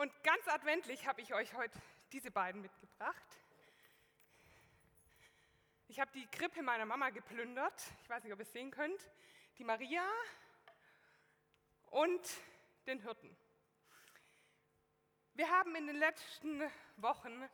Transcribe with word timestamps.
Und 0.00 0.10
ganz 0.22 0.48
adventlich 0.48 1.06
habe 1.06 1.20
ich 1.20 1.34
euch 1.34 1.52
heute 1.52 1.78
diese 2.10 2.30
beiden 2.30 2.62
mitgebracht. 2.62 3.38
Ich 5.88 6.00
habe 6.00 6.10
die 6.12 6.26
Krippe 6.28 6.62
meiner 6.62 6.86
Mama 6.86 7.10
geplündert. 7.10 7.74
Ich 8.02 8.08
weiß 8.08 8.24
nicht, 8.24 8.32
ob 8.32 8.38
ihr 8.38 8.46
es 8.46 8.52
sehen 8.52 8.70
könnt. 8.70 9.10
Die 9.58 9.64
Maria 9.64 10.02
und 11.90 12.22
den 12.86 13.00
Hirten. 13.00 13.36
Wir 15.34 15.50
haben 15.50 15.76
in 15.76 15.86
den 15.86 15.96
letzten 15.96 16.62
Wochen 16.96 17.46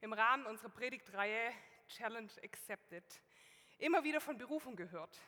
im 0.00 0.12
Rahmen 0.12 0.46
unserer 0.46 0.68
Predigtreihe 0.68 1.52
Challenge 1.88 2.30
Accepted 2.44 3.02
immer 3.78 4.04
wieder 4.04 4.20
von 4.20 4.38
Berufung 4.38 4.76
gehört. 4.76 5.18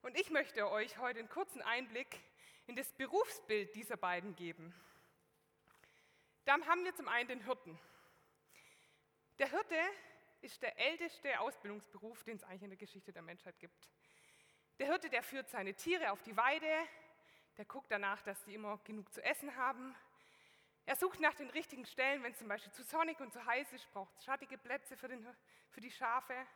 Und 0.00 0.18
ich 0.18 0.30
möchte 0.30 0.70
euch 0.70 0.96
heute 0.96 1.18
einen 1.18 1.28
kurzen 1.28 1.60
Einblick 1.60 2.18
in 2.66 2.76
das 2.76 2.90
Berufsbild 2.94 3.74
dieser 3.74 3.98
beiden 3.98 4.34
geben. 4.36 4.72
Dann 6.46 6.64
haben 6.68 6.84
wir 6.84 6.94
zum 6.94 7.08
einen 7.08 7.28
den 7.28 7.44
Hirten. 7.44 7.76
Der 9.40 9.50
Hirte 9.50 9.78
ist 10.42 10.62
der 10.62 10.78
älteste 10.78 11.40
Ausbildungsberuf, 11.40 12.22
den 12.22 12.36
es 12.36 12.44
eigentlich 12.44 12.62
in 12.62 12.70
der 12.70 12.78
Geschichte 12.78 13.12
der 13.12 13.22
Menschheit 13.22 13.58
gibt. 13.58 13.90
Der 14.78 14.86
Hirte, 14.86 15.10
der 15.10 15.24
führt 15.24 15.50
seine 15.50 15.74
Tiere 15.74 16.12
auf 16.12 16.22
die 16.22 16.36
Weide, 16.36 16.70
der 17.56 17.64
guckt 17.64 17.90
danach, 17.90 18.22
dass 18.22 18.44
sie 18.44 18.54
immer 18.54 18.78
genug 18.84 19.12
zu 19.12 19.24
essen 19.24 19.56
haben. 19.56 19.96
Er 20.84 20.94
sucht 20.94 21.18
nach 21.18 21.34
den 21.34 21.50
richtigen 21.50 21.84
Stellen, 21.84 22.22
wenn 22.22 22.30
es 22.30 22.38
zum 22.38 22.46
Beispiel 22.46 22.72
zu 22.72 22.84
sonnig 22.84 23.18
und 23.18 23.32
zu 23.32 23.44
heiß 23.44 23.72
ist, 23.72 23.90
braucht 23.90 24.14
es 24.16 24.24
schattige 24.24 24.56
Plätze 24.56 24.96
für, 24.96 25.08
den, 25.08 25.26
für 25.70 25.80
die 25.80 25.90
Schafe. 25.90 26.46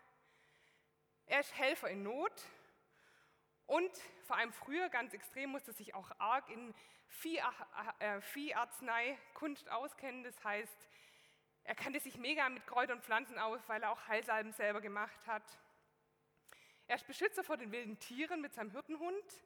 Er 1.27 1.41
ist 1.41 1.59
Helfer 1.59 1.91
in 1.91 2.05
Not 2.05 2.45
und 3.71 3.97
vor 4.25 4.37
allem 4.37 4.53
früher, 4.53 4.89
ganz 4.89 5.15
extrem, 5.15 5.51
musste 5.51 5.73
sich 5.73 5.95
auch 5.95 6.11
arg 6.19 6.49
in 6.49 6.75
äh, 8.01 8.21
Vieharzneikunst 8.21 9.71
auskennen. 9.71 10.25
Das 10.25 10.43
heißt, 10.43 10.89
er 11.63 11.77
kannte 11.77 12.01
sich 12.01 12.19
mega 12.19 12.49
mit 12.49 12.67
Kräutern 12.67 12.99
und 12.99 13.05
Pflanzen 13.05 13.39
aus, 13.39 13.61
weil 13.69 13.81
er 13.85 13.93
auch 13.93 14.09
Heilsalben 14.09 14.53
selber 14.55 14.81
gemacht 14.81 15.25
hat. 15.29 15.45
Er 16.89 16.97
ist 16.97 17.07
Beschützer 17.07 17.45
vor 17.45 17.59
den 17.59 17.71
wilden 17.71 17.97
Tieren 18.01 18.41
mit 18.41 18.55
seinem 18.55 18.73
Hirtenhund. 18.73 19.45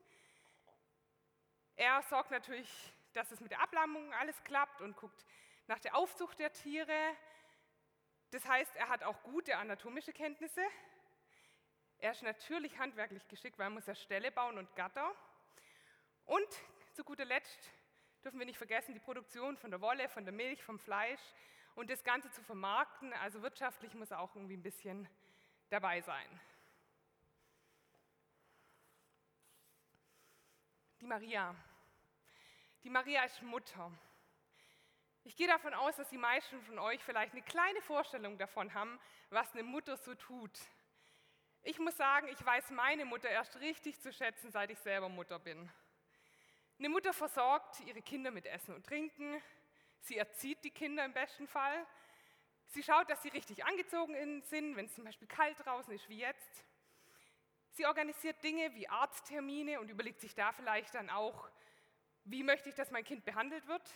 Er 1.77 2.01
sorgt 2.01 2.31
natürlich, 2.31 2.95
dass 3.13 3.31
es 3.31 3.41
mit 3.41 3.51
der 3.51 3.61
Ablammung 3.61 4.11
alles 4.15 4.43
klappt 4.45 4.81
und 4.81 4.97
guckt 4.97 5.27
nach 5.67 5.81
der 5.81 5.95
Aufzucht 5.97 6.39
der 6.39 6.51
Tiere. 6.51 7.15
Das 8.31 8.47
heißt, 8.47 8.75
er 8.77 8.89
hat 8.89 9.03
auch 9.03 9.23
gute 9.23 9.59
anatomische 9.59 10.15
Kenntnisse. 10.15 10.63
Er 12.05 12.11
ist 12.11 12.23
natürlich 12.23 12.79
handwerklich 12.79 13.27
geschickt, 13.29 13.59
weil 13.59 13.69
er 13.69 13.71
muss 13.71 13.87
ja 13.87 13.95
Ställe 13.95 14.31
bauen 14.31 14.59
und 14.59 14.77
Gatter. 14.77 15.11
Und 16.27 16.47
zu 16.93 17.03
guter 17.03 17.25
Letzt 17.25 17.71
dürfen 18.23 18.39
wir 18.39 18.45
nicht 18.45 18.59
vergessen, 18.59 18.93
die 18.93 19.01
Produktion 19.01 19.57
von 19.57 19.71
der 19.71 19.81
Wolle, 19.81 20.07
von 20.11 20.23
der 20.23 20.35
Milch, 20.35 20.63
vom 20.63 20.79
Fleisch 20.79 21.23
und 21.75 21.89
das 21.89 22.05
Ganze 22.05 22.31
zu 22.31 22.43
vermarkten. 22.43 23.11
Also 23.15 23.41
wirtschaftlich 23.41 23.95
muss 23.95 24.11
er 24.11 24.21
auch 24.21 24.37
irgendwie 24.37 24.59
ein 24.59 24.63
bisschen 24.63 25.09
dabei 25.71 26.03
sein. 26.03 26.29
Die 31.01 31.07
Maria. 31.07 31.55
Die 32.83 32.91
Maria 32.91 33.25
ist 33.25 33.41
Mutter. 33.41 33.91
Ich 35.23 35.37
gehe 35.37 35.49
davon 35.49 35.73
aus, 35.73 35.97
dass 35.97 36.11
die 36.11 36.19
meisten 36.19 36.61
von 36.65 36.79
euch 36.81 37.03
vielleicht 37.03 37.33
eine 37.33 37.41
kleine 37.41 37.81
Vorstellung 37.81 38.37
davon 38.37 38.75
haben, 38.75 39.01
was 39.31 39.51
eine 39.55 39.63
Mutter 39.63 39.97
so 39.97 40.15
tut. 40.15 40.53
Ich 41.67 41.79
muss 41.79 41.97
sagen, 41.97 42.29
ich 42.29 42.45
weiß 42.45 42.73
meine 42.73 43.07
Mutter 43.07 43.31
erst 43.31 43.59
richtig 43.61 43.99
zu 43.99 44.13
schätzen, 44.13 44.51
seit 44.51 44.71
ich 44.71 44.79
selber 44.81 45.09
Mutter 45.09 45.39
bin. 45.39 45.71
Eine 46.79 46.91
Mutter 46.91 47.15
versorgt 47.15 47.81
ihre 47.87 48.03
Kinder 48.03 48.31
mit 48.31 48.45
Essen 48.45 48.75
und 48.75 48.85
Trinken. 48.85 49.43
Sie 50.01 50.19
erzieht 50.19 50.63
die 50.63 50.71
Kinder 50.71 51.07
im 51.07 51.15
besten 51.15 51.49
Fall. 51.49 51.87
Sie 52.67 52.83
schaut, 52.83 53.09
dass 53.09 53.23
sie 53.23 53.31
richtig 53.31 53.65
angezogen 53.65 54.43
sind, 54.43 54.77
wenn 54.77 54.85
es 54.85 54.95
zum 54.95 55.05
Beispiel 55.05 55.27
kalt 55.27 55.57
draußen 55.65 55.95
ist 55.95 56.07
wie 56.11 56.19
jetzt. 56.19 56.67
Sie 57.71 57.87
organisiert 57.87 58.45
Dinge 58.45 58.75
wie 58.75 58.87
Arzttermine 58.87 59.81
und 59.81 59.89
überlegt 59.89 60.21
sich 60.21 60.35
da 60.35 60.53
vielleicht 60.53 60.95
dann 60.95 61.09
auch, 61.09 61.49
wie 62.25 62.43
möchte 62.43 62.69
ich, 62.69 62.75
dass 62.75 62.91
mein 62.91 63.05
Kind 63.05 63.25
behandelt 63.25 63.67
wird. 63.69 63.91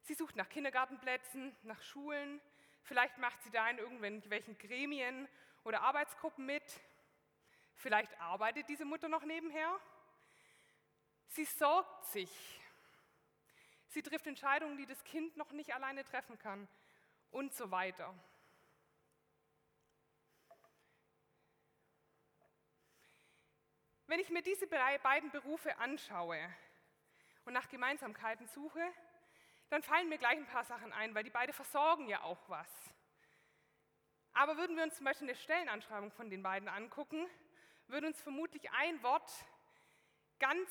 Sie 0.00 0.14
sucht 0.14 0.36
nach 0.36 0.48
Kindergartenplätzen, 0.48 1.54
nach 1.64 1.82
Schulen. 1.82 2.40
Vielleicht 2.82 3.18
macht 3.18 3.42
sie 3.42 3.50
da 3.50 3.68
in 3.68 3.76
irgendwelchen 3.76 4.56
Gremien 4.56 5.28
oder 5.66 5.82
Arbeitsgruppen 5.82 6.46
mit. 6.46 6.62
Vielleicht 7.74 8.18
arbeitet 8.20 8.68
diese 8.68 8.84
Mutter 8.84 9.08
noch 9.08 9.24
nebenher. 9.24 9.78
Sie 11.26 11.44
sorgt 11.44 12.06
sich. 12.06 12.60
Sie 13.88 14.00
trifft 14.00 14.28
Entscheidungen, 14.28 14.76
die 14.76 14.86
das 14.86 15.02
Kind 15.02 15.36
noch 15.36 15.50
nicht 15.50 15.74
alleine 15.74 16.04
treffen 16.04 16.38
kann 16.38 16.68
und 17.32 17.52
so 17.52 17.70
weiter. 17.70 18.14
Wenn 24.06 24.20
ich 24.20 24.30
mir 24.30 24.42
diese 24.42 24.68
beiden 24.68 25.32
Berufe 25.32 25.76
anschaue 25.78 26.38
und 27.44 27.54
nach 27.54 27.68
Gemeinsamkeiten 27.68 28.46
suche, 28.46 28.92
dann 29.68 29.82
fallen 29.82 30.08
mir 30.08 30.18
gleich 30.18 30.36
ein 30.36 30.46
paar 30.46 30.64
Sachen 30.64 30.92
ein, 30.92 31.12
weil 31.12 31.24
die 31.24 31.30
beide 31.30 31.52
versorgen 31.52 32.06
ja 32.06 32.22
auch 32.22 32.48
was. 32.48 32.68
Aber 34.36 34.58
würden 34.58 34.76
wir 34.76 34.82
uns 34.82 34.96
zum 34.96 35.06
Beispiel 35.06 35.28
eine 35.28 35.34
Stellenanschreibung 35.34 36.10
von 36.10 36.28
den 36.28 36.42
beiden 36.42 36.68
angucken, 36.68 37.26
würde 37.86 38.08
uns 38.08 38.20
vermutlich 38.20 38.70
ein 38.70 39.02
Wort 39.02 39.32
ganz 40.38 40.68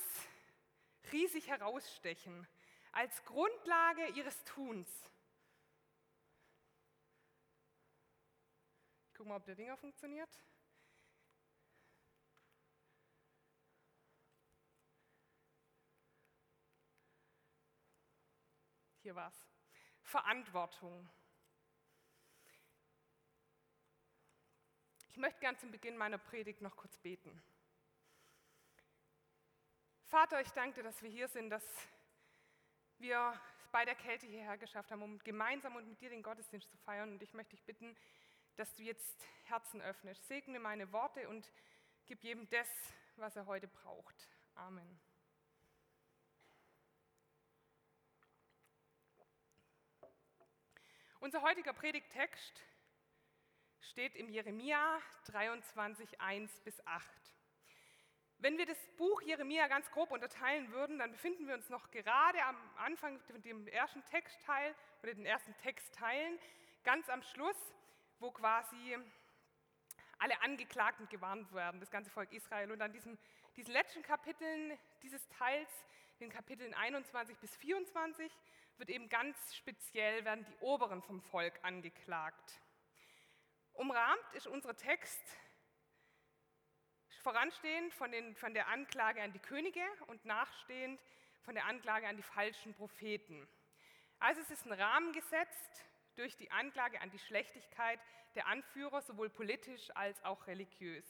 riesig 1.12 1.48
herausstechen 1.48 2.48
als 2.92 3.26
Grundlage 3.26 4.06
ihres 4.10 4.44
Tuns. 4.44 4.88
Ich 9.08 9.16
gucke 9.16 9.30
mal, 9.30 9.38
ob 9.38 9.46
der 9.46 9.56
Dinger 9.56 9.76
funktioniert. 9.78 10.30
Hier 19.02 19.16
war's. 19.16 19.50
Verantwortung. 20.04 21.10
Ich 25.16 25.22
möchte 25.22 25.40
gern 25.40 25.58
zum 25.58 25.72
Beginn 25.72 25.96
meiner 25.96 26.18
Predigt 26.18 26.60
noch 26.60 26.76
kurz 26.76 26.98
beten. 26.98 27.42
Vater, 30.08 30.42
ich 30.42 30.50
danke 30.50 30.82
dir, 30.82 30.84
dass 30.84 31.02
wir 31.02 31.10
hier 31.10 31.30
sind, 31.30 31.50
dass 31.50 31.64
wir 32.98 33.32
es 33.62 33.70
bei 33.70 33.86
der 33.86 33.96
Kälte 33.96 34.26
hierher 34.26 34.58
geschafft 34.58 34.92
haben, 34.92 35.02
um 35.02 35.18
gemeinsam 35.20 35.78
und 35.78 35.88
mit 35.88 36.02
dir 36.02 36.10
den 36.10 36.22
Gottesdienst 36.22 36.70
zu 36.70 36.76
feiern. 36.80 37.14
Und 37.14 37.24
ich 37.24 37.34
möchte 37.34 37.52
dich 37.52 37.64
bitten, 37.64 37.96
dass 38.58 38.74
du 38.74 38.84
jetzt 38.84 39.26
Herzen 39.46 39.82
öffnest. 39.82 40.28
Segne 40.28 40.60
meine 40.60 40.92
Worte 40.92 41.30
und 41.30 41.50
gib 42.08 42.22
jedem 42.22 42.50
das, 42.50 42.68
was 43.16 43.38
er 43.38 43.46
heute 43.46 43.70
braucht. 43.70 44.28
Amen. 44.56 45.00
Unser 51.22 51.42
heutiger 51.42 51.72
Predigttext 51.72 52.62
steht 53.90 54.16
im 54.16 54.30
Jeremia 54.30 55.00
23, 55.26 56.20
1 56.20 56.60
bis 56.62 56.86
8. 56.86 57.06
Wenn 58.40 58.58
wir 58.58 58.66
das 58.66 58.78
Buch 58.98 59.22
Jeremia 59.22 59.68
ganz 59.68 59.90
grob 59.92 60.12
unterteilen 60.12 60.72
würden, 60.72 61.00
dann 61.00 61.12
befinden 61.12 61.48
wir 61.48 61.56
uns 61.56 61.70
noch 61.70 61.90
gerade 61.92 62.44
am 62.44 62.58
Anfang 62.78 63.20
dem 63.44 63.68
ersten 63.68 64.04
Textteil 64.06 64.76
oder 65.02 65.14
den 65.14 65.26
ersten 65.26 65.56
Textteilen, 65.58 66.38
ganz 66.84 67.10
am 67.10 67.22
Schluss, 67.22 67.74
wo 68.20 68.32
quasi 68.32 68.98
alle 70.18 70.42
Angeklagten 70.42 71.08
gewarnt 71.10 71.54
werden, 71.54 71.80
das 71.80 71.92
ganze 71.92 72.10
Volk 72.10 72.32
Israel. 72.32 72.72
Und 72.72 72.82
an 72.82 72.92
diesem, 72.92 73.18
diesen 73.56 73.74
letzten 73.74 74.02
Kapiteln 74.04 74.78
dieses 75.02 75.28
Teils, 75.30 75.70
den 76.20 76.30
Kapiteln 76.30 76.74
21 76.74 77.38
bis 77.38 77.56
24, 77.58 78.32
wird 78.78 78.90
eben 78.90 79.10
ganz 79.10 79.56
speziell 79.56 80.26
werden 80.26 80.46
die 80.46 80.56
Oberen 80.60 81.02
vom 81.02 81.22
Volk 81.22 81.60
angeklagt. 81.64 82.62
Umrahmt 83.76 84.34
ist 84.34 84.48
unser 84.48 84.76
Text 84.76 85.22
voranstehend 87.22 87.94
von, 87.94 88.12
den, 88.12 88.36
von 88.36 88.54
der 88.54 88.68
Anklage 88.68 89.22
an 89.22 89.34
die 89.34 89.40
Könige 89.40 89.84
und 90.08 90.24
nachstehend 90.26 91.02
von 91.42 91.56
der 91.56 91.66
Anklage 91.66 92.08
an 92.08 92.16
die 92.16 92.24
falschen 92.24 92.74
Propheten. 92.74 93.48
Also 94.20 94.42
es 94.42 94.52
ist 94.52 94.66
ein 94.66 94.74
Rahmen 94.74 95.12
gesetzt 95.12 95.86
durch 96.16 96.38
die 96.38 96.50
Anklage 96.52 97.02
an 97.02 97.10
die 97.12 97.20
Schlechtigkeit 97.20 98.00
der 98.36 98.48
Anführer, 98.48 99.02
sowohl 99.02 99.30
politisch 99.30 99.90
als 99.96 100.24
auch 100.24 100.48
religiös. 100.48 101.06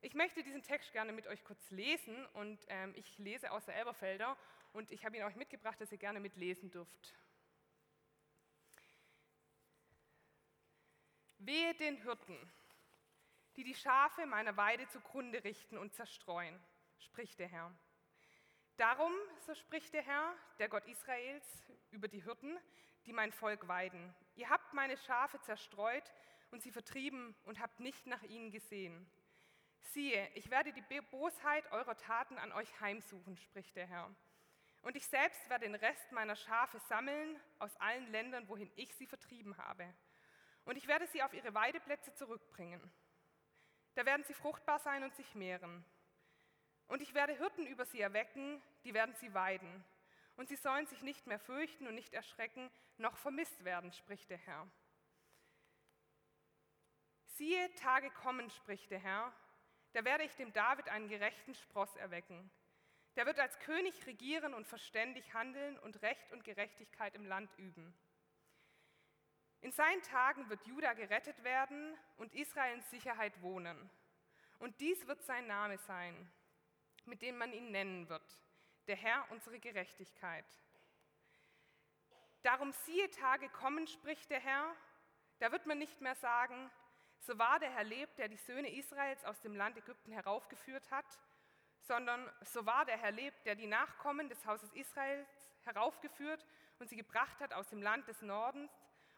Ich 0.00 0.14
möchte 0.14 0.42
diesen 0.42 0.62
Text 0.62 0.92
gerne 0.92 1.12
mit 1.12 1.26
euch 1.26 1.44
kurz 1.44 1.70
lesen 1.70 2.26
und 2.34 2.58
ähm, 2.68 2.94
ich 2.96 3.18
lese 3.18 3.50
aus 3.50 3.66
der 3.66 3.76
Elberfelder 3.76 4.36
und 4.72 4.90
ich 4.90 5.04
habe 5.04 5.16
ihn 5.16 5.24
euch 5.24 5.36
mitgebracht, 5.36 5.78
dass 5.80 5.92
ihr 5.92 5.98
gerne 5.98 6.20
mitlesen 6.20 6.70
dürft. 6.70 7.14
Wehe 11.42 11.74
den 11.74 11.96
Hirten, 12.02 12.38
die 13.56 13.64
die 13.64 13.74
Schafe 13.74 14.26
meiner 14.26 14.58
Weide 14.58 14.86
zugrunde 14.88 15.42
richten 15.42 15.78
und 15.78 15.94
zerstreuen, 15.94 16.62
spricht 16.98 17.38
der 17.38 17.48
Herr. 17.48 17.74
Darum, 18.76 19.12
so 19.46 19.54
spricht 19.54 19.94
der 19.94 20.02
Herr, 20.02 20.34
der 20.58 20.68
Gott 20.68 20.86
Israels, 20.86 21.64
über 21.92 22.08
die 22.08 22.22
Hirten, 22.22 22.58
die 23.06 23.14
mein 23.14 23.32
Volk 23.32 23.68
weiden. 23.68 24.14
Ihr 24.34 24.50
habt 24.50 24.74
meine 24.74 24.98
Schafe 24.98 25.40
zerstreut 25.40 26.12
und 26.50 26.62
sie 26.62 26.70
vertrieben 26.70 27.34
und 27.44 27.58
habt 27.58 27.80
nicht 27.80 28.06
nach 28.06 28.22
ihnen 28.22 28.50
gesehen. 28.50 29.10
Siehe, 29.80 30.28
ich 30.34 30.50
werde 30.50 30.74
die 30.74 31.00
Bosheit 31.10 31.72
eurer 31.72 31.96
Taten 31.96 32.36
an 32.36 32.52
euch 32.52 32.80
heimsuchen, 32.82 33.38
spricht 33.38 33.76
der 33.76 33.86
Herr. 33.86 34.14
Und 34.82 34.94
ich 34.94 35.06
selbst 35.06 35.48
werde 35.48 35.64
den 35.64 35.74
Rest 35.74 36.12
meiner 36.12 36.36
Schafe 36.36 36.78
sammeln 36.80 37.40
aus 37.58 37.74
allen 37.76 38.10
Ländern, 38.12 38.46
wohin 38.46 38.70
ich 38.76 38.94
sie 38.94 39.06
vertrieben 39.06 39.56
habe. 39.56 39.90
Und 40.70 40.76
ich 40.76 40.86
werde 40.86 41.04
sie 41.08 41.20
auf 41.20 41.34
ihre 41.34 41.52
Weideplätze 41.52 42.14
zurückbringen. 42.14 42.80
Da 43.96 44.06
werden 44.06 44.22
sie 44.22 44.34
fruchtbar 44.34 44.78
sein 44.78 45.02
und 45.02 45.12
sich 45.16 45.34
mehren. 45.34 45.84
Und 46.86 47.02
ich 47.02 47.12
werde 47.12 47.32
Hirten 47.32 47.66
über 47.66 47.84
sie 47.84 48.00
erwecken, 48.00 48.62
die 48.84 48.94
werden 48.94 49.12
sie 49.16 49.34
weiden. 49.34 49.84
Und 50.36 50.48
sie 50.48 50.54
sollen 50.54 50.86
sich 50.86 51.02
nicht 51.02 51.26
mehr 51.26 51.40
fürchten 51.40 51.88
und 51.88 51.96
nicht 51.96 52.14
erschrecken, 52.14 52.70
noch 52.98 53.16
vermisst 53.16 53.64
werden, 53.64 53.92
spricht 53.92 54.30
der 54.30 54.38
Herr. 54.38 54.70
Siehe, 57.26 57.74
Tage 57.74 58.10
kommen, 58.10 58.48
spricht 58.50 58.92
der 58.92 59.00
Herr, 59.00 59.32
da 59.92 60.04
werde 60.04 60.22
ich 60.22 60.36
dem 60.36 60.52
David 60.52 60.88
einen 60.88 61.08
gerechten 61.08 61.56
Spross 61.56 61.96
erwecken. 61.96 62.48
Der 63.16 63.26
wird 63.26 63.40
als 63.40 63.58
König 63.58 64.06
regieren 64.06 64.54
und 64.54 64.68
verständig 64.68 65.34
handeln 65.34 65.80
und 65.80 66.00
Recht 66.02 66.30
und 66.30 66.44
Gerechtigkeit 66.44 67.16
im 67.16 67.26
Land 67.26 67.50
üben. 67.58 67.92
In 69.62 69.72
seinen 69.72 70.02
Tagen 70.02 70.48
wird 70.48 70.66
Juda 70.66 70.94
gerettet 70.94 71.44
werden 71.44 71.96
und 72.16 72.34
Israel 72.34 72.74
in 72.74 72.82
Sicherheit 72.82 73.40
wohnen. 73.42 73.90
Und 74.58 74.80
dies 74.80 75.06
wird 75.06 75.22
sein 75.22 75.46
Name 75.46 75.76
sein, 75.78 76.30
mit 77.04 77.20
dem 77.22 77.36
man 77.36 77.52
ihn 77.52 77.70
nennen 77.70 78.08
wird, 78.08 78.40
der 78.86 78.96
Herr 78.96 79.26
unsere 79.30 79.58
Gerechtigkeit. 79.58 80.46
Darum 82.42 82.72
siehe 82.72 83.10
Tage 83.10 83.50
kommen, 83.50 83.86
spricht 83.86 84.30
der 84.30 84.40
Herr, 84.40 84.74
da 85.40 85.52
wird 85.52 85.66
man 85.66 85.78
nicht 85.78 86.00
mehr 86.00 86.14
sagen, 86.14 86.70
so 87.18 87.38
war 87.38 87.58
der 87.58 87.70
Herr 87.70 87.84
lebt, 87.84 88.18
der 88.18 88.28
die 88.28 88.38
Söhne 88.38 88.74
Israels 88.74 89.24
aus 89.24 89.40
dem 89.40 89.54
Land 89.54 89.76
Ägypten 89.76 90.12
heraufgeführt 90.12 90.90
hat, 90.90 91.18
sondern 91.82 92.30
so 92.42 92.64
war 92.64 92.86
der 92.86 92.96
Herr 92.96 93.10
lebt, 93.10 93.44
der 93.44 93.56
die 93.56 93.66
Nachkommen 93.66 94.30
des 94.30 94.44
Hauses 94.46 94.72
Israels 94.72 95.28
heraufgeführt 95.64 96.46
und 96.78 96.88
sie 96.88 96.96
gebracht 96.96 97.40
hat 97.40 97.52
aus 97.52 97.68
dem 97.68 97.82
Land 97.82 98.08
des 98.08 98.22
Nordens 98.22 98.70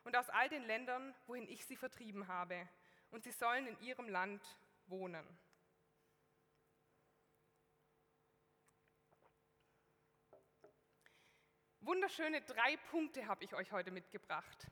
und 0.05 0.17
aus 0.17 0.29
all 0.31 0.49
den 0.49 0.65
Ländern, 0.65 1.15
wohin 1.27 1.49
ich 1.49 1.65
sie 1.67 1.77
vertrieben 1.77 2.29
habe, 2.29 2.69
und 3.11 3.25
sie 3.25 3.33
sollen 3.33 3.67
in 3.67 3.81
ihrem 3.81 4.09
Land 4.09 4.43
wohnen. 4.87 5.27
Wunderschöne 11.81 12.41
drei 12.43 12.77
Punkte 12.91 13.27
habe 13.27 13.45
ich 13.45 13.55
euch 13.55 13.73
heute 13.73 13.91
mitgebracht. 13.91 14.67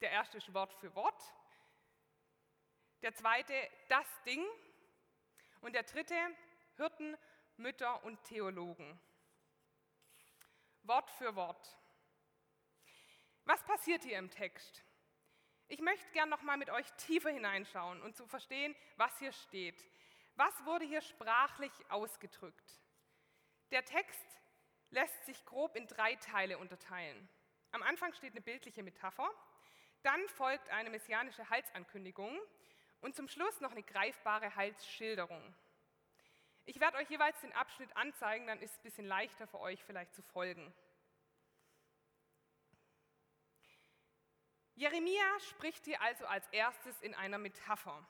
Der 0.00 0.10
erste 0.10 0.38
ist 0.38 0.52
Wort 0.54 0.74
für 0.74 0.94
Wort. 0.94 1.22
Der 3.02 3.14
zweite 3.14 3.54
das 3.88 4.06
Ding. 4.24 4.44
Und 5.60 5.72
der 5.72 5.82
dritte 5.82 6.16
Hirten, 6.76 7.16
Mütter 7.58 8.04
und 8.04 8.22
Theologen. 8.22 8.98
Wort 10.84 11.10
für 11.10 11.34
Wort. 11.34 11.76
Was 13.44 13.62
passiert 13.64 14.04
hier 14.04 14.18
im 14.18 14.30
Text? 14.30 14.84
Ich 15.66 15.80
möchte 15.80 16.08
gern 16.12 16.28
noch 16.28 16.42
mal 16.42 16.56
mit 16.56 16.70
euch 16.70 16.90
tiefer 16.92 17.30
hineinschauen 17.30 18.00
und 18.02 18.16
zu 18.16 18.26
verstehen, 18.26 18.76
was 18.96 19.18
hier 19.18 19.32
steht. 19.32 19.84
Was 20.36 20.64
wurde 20.64 20.84
hier 20.84 21.00
sprachlich 21.00 21.72
ausgedrückt? 21.88 22.80
Der 23.72 23.84
Text 23.84 24.40
lässt 24.90 25.26
sich 25.26 25.44
grob 25.44 25.74
in 25.74 25.88
drei 25.88 26.14
Teile 26.14 26.58
unterteilen. 26.58 27.28
Am 27.72 27.82
Anfang 27.82 28.12
steht 28.14 28.32
eine 28.32 28.40
bildliche 28.40 28.84
Metapher, 28.84 29.30
dann 30.02 30.28
folgt 30.28 30.70
eine 30.70 30.90
messianische 30.90 31.50
Heilsankündigung 31.50 32.38
und 33.00 33.16
zum 33.16 33.26
Schluss 33.26 33.60
noch 33.60 33.72
eine 33.72 33.82
greifbare 33.82 34.54
Heilsschilderung. 34.54 35.42
Ich 36.68 36.80
werde 36.80 36.98
euch 36.98 37.08
jeweils 37.08 37.40
den 37.40 37.54
Abschnitt 37.54 37.96
anzeigen, 37.96 38.46
dann 38.46 38.60
ist 38.60 38.72
es 38.72 38.78
ein 38.78 38.82
bisschen 38.82 39.06
leichter 39.06 39.46
für 39.46 39.58
euch 39.58 39.82
vielleicht 39.84 40.12
zu 40.12 40.20
folgen. 40.20 40.70
Jeremia 44.74 45.40
spricht 45.48 45.86
hier 45.86 45.98
also 46.02 46.26
als 46.26 46.46
erstes 46.48 47.00
in 47.00 47.14
einer 47.14 47.38
Metapher. 47.38 48.06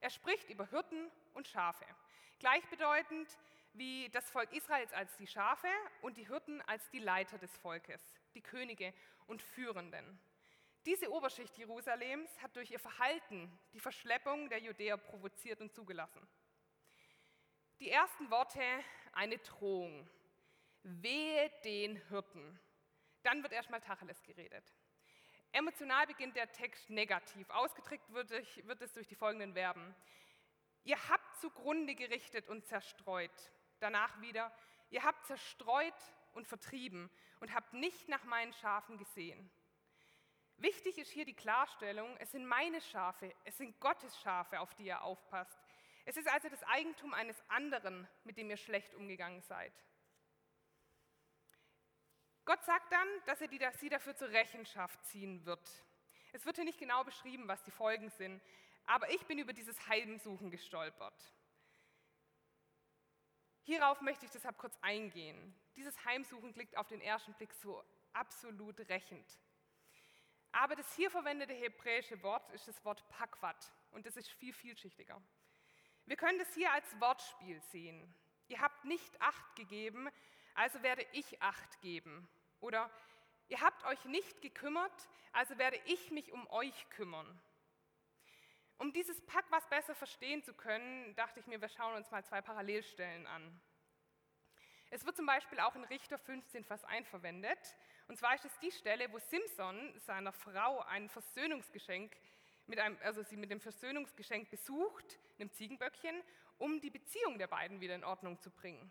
Er 0.00 0.10
spricht 0.10 0.50
über 0.50 0.66
Hirten 0.66 1.10
und 1.32 1.48
Schafe, 1.48 1.86
gleichbedeutend 2.38 3.38
wie 3.72 4.10
das 4.10 4.28
Volk 4.28 4.52
Israels 4.52 4.92
als 4.92 5.16
die 5.16 5.26
Schafe 5.26 5.70
und 6.02 6.18
die 6.18 6.26
Hirten 6.26 6.60
als 6.66 6.90
die 6.90 6.98
Leiter 6.98 7.38
des 7.38 7.56
Volkes, 7.56 8.02
die 8.34 8.42
Könige 8.42 8.92
und 9.26 9.40
Führenden. 9.40 10.20
Diese 10.84 11.10
Oberschicht 11.10 11.56
Jerusalems 11.56 12.42
hat 12.42 12.54
durch 12.56 12.70
ihr 12.70 12.78
Verhalten 12.78 13.50
die 13.72 13.80
Verschleppung 13.80 14.50
der 14.50 14.58
Judäer 14.58 14.98
provoziert 14.98 15.62
und 15.62 15.72
zugelassen. 15.72 16.28
Die 17.78 17.90
ersten 17.90 18.30
Worte 18.30 18.62
eine 19.12 19.36
Drohung. 19.38 20.08
Wehe 20.82 21.50
den 21.62 21.96
Hirten. 22.08 22.58
Dann 23.22 23.42
wird 23.42 23.52
erstmal 23.52 23.82
Tacheles 23.82 24.22
geredet. 24.22 24.64
Emotional 25.52 26.06
beginnt 26.06 26.36
der 26.36 26.50
Text 26.52 26.88
negativ. 26.88 27.50
Ausgedrückt 27.50 28.10
wird, 28.12 28.30
wird 28.66 28.80
es 28.80 28.94
durch 28.94 29.08
die 29.08 29.14
folgenden 29.14 29.52
Verben. 29.52 29.94
Ihr 30.84 30.96
habt 31.08 31.36
zugrunde 31.36 31.94
gerichtet 31.94 32.48
und 32.48 32.64
zerstreut. 32.64 33.52
Danach 33.78 34.20
wieder, 34.22 34.50
ihr 34.88 35.02
habt 35.02 35.26
zerstreut 35.26 35.92
und 36.32 36.46
vertrieben 36.46 37.10
und 37.40 37.52
habt 37.52 37.74
nicht 37.74 38.08
nach 38.08 38.24
meinen 38.24 38.54
Schafen 38.54 38.96
gesehen. 38.96 39.50
Wichtig 40.56 40.96
ist 40.96 41.10
hier 41.10 41.26
die 41.26 41.34
Klarstellung, 41.34 42.16
es 42.18 42.32
sind 42.32 42.46
meine 42.46 42.80
Schafe, 42.80 43.34
es 43.44 43.58
sind 43.58 43.78
Gottes 43.80 44.18
Schafe, 44.20 44.60
auf 44.60 44.72
die 44.74 44.86
ihr 44.86 45.02
aufpasst. 45.02 45.58
Es 46.06 46.16
ist 46.16 46.28
also 46.28 46.48
das 46.48 46.62
Eigentum 46.62 47.12
eines 47.14 47.36
anderen, 47.48 48.08
mit 48.22 48.36
dem 48.36 48.48
ihr 48.48 48.56
schlecht 48.56 48.94
umgegangen 48.94 49.42
seid. 49.42 49.72
Gott 52.44 52.64
sagt 52.64 52.92
dann, 52.92 53.08
dass 53.26 53.40
er 53.40 53.48
die, 53.48 53.60
sie 53.72 53.88
dafür 53.88 54.14
zur 54.14 54.28
Rechenschaft 54.28 55.04
ziehen 55.04 55.44
wird. 55.44 55.68
Es 56.32 56.46
wird 56.46 56.56
hier 56.56 56.64
nicht 56.64 56.78
genau 56.78 57.02
beschrieben, 57.02 57.48
was 57.48 57.62
die 57.64 57.72
Folgen 57.72 58.08
sind, 58.10 58.40
aber 58.86 59.10
ich 59.10 59.26
bin 59.26 59.38
über 59.40 59.52
dieses 59.52 59.88
Heimsuchen 59.88 60.48
gestolpert. 60.52 61.34
Hierauf 63.62 64.00
möchte 64.00 64.26
ich 64.26 64.30
deshalb 64.30 64.58
kurz 64.58 64.78
eingehen. 64.82 65.58
Dieses 65.74 66.04
Heimsuchen 66.04 66.52
klingt 66.52 66.76
auf 66.76 66.86
den 66.86 67.00
ersten 67.00 67.34
Blick 67.34 67.52
so 67.52 67.84
absolut 68.12 68.78
rächend. 68.88 69.26
Aber 70.52 70.76
das 70.76 70.94
hier 70.94 71.10
verwendete 71.10 71.52
hebräische 71.52 72.22
Wort 72.22 72.48
ist 72.52 72.68
das 72.68 72.84
Wort 72.84 73.06
Pakwat 73.08 73.72
und 73.90 74.06
das 74.06 74.16
ist 74.16 74.30
viel 74.30 74.52
vielschichtiger. 74.52 75.20
Wir 76.06 76.16
können 76.16 76.38
das 76.38 76.54
hier 76.54 76.72
als 76.72 77.00
Wortspiel 77.00 77.60
sehen. 77.72 78.14
Ihr 78.48 78.60
habt 78.60 78.84
nicht 78.84 79.20
Acht 79.20 79.56
gegeben, 79.56 80.08
also 80.54 80.82
werde 80.82 81.04
ich 81.12 81.42
Acht 81.42 81.80
geben. 81.80 82.28
Oder 82.60 82.88
ihr 83.48 83.60
habt 83.60 83.84
euch 83.84 84.04
nicht 84.04 84.40
gekümmert, 84.40 85.08
also 85.32 85.58
werde 85.58 85.80
ich 85.86 86.12
mich 86.12 86.32
um 86.32 86.48
euch 86.50 86.88
kümmern. 86.90 87.26
Um 88.78 88.92
dieses 88.92 89.20
Pack 89.26 89.46
besser 89.68 89.94
verstehen 89.94 90.44
zu 90.44 90.54
können, 90.54 91.14
dachte 91.16 91.40
ich 91.40 91.46
mir, 91.46 91.60
wir 91.60 91.68
schauen 91.68 91.96
uns 91.96 92.10
mal 92.10 92.24
zwei 92.24 92.40
Parallelstellen 92.40 93.26
an. 93.26 93.60
Es 94.90 95.04
wird 95.04 95.16
zum 95.16 95.26
Beispiel 95.26 95.58
auch 95.58 95.74
in 95.74 95.84
Richter 95.84 96.18
15, 96.18 96.62
Vers 96.62 96.84
1 96.84 97.08
verwendet. 97.08 97.58
Und 98.06 98.16
zwar 98.16 98.34
ist 98.36 98.44
es 98.44 98.56
die 98.60 98.70
Stelle, 98.70 99.10
wo 99.12 99.18
Simson 99.18 99.98
seiner 99.98 100.32
Frau 100.32 100.80
ein 100.82 101.08
Versöhnungsgeschenk, 101.08 102.16
mit 102.68 102.78
einem, 102.78 102.98
also 103.02 103.22
sie 103.22 103.36
mit 103.36 103.50
dem 103.50 103.60
Versöhnungsgeschenk 103.60 104.50
besucht, 104.50 105.18
einem 105.38 105.52
Ziegenböckchen, 105.52 106.22
um 106.58 106.80
die 106.80 106.90
Beziehung 106.90 107.38
der 107.38 107.46
beiden 107.46 107.80
wieder 107.80 107.94
in 107.94 108.04
Ordnung 108.04 108.38
zu 108.40 108.50
bringen. 108.50 108.90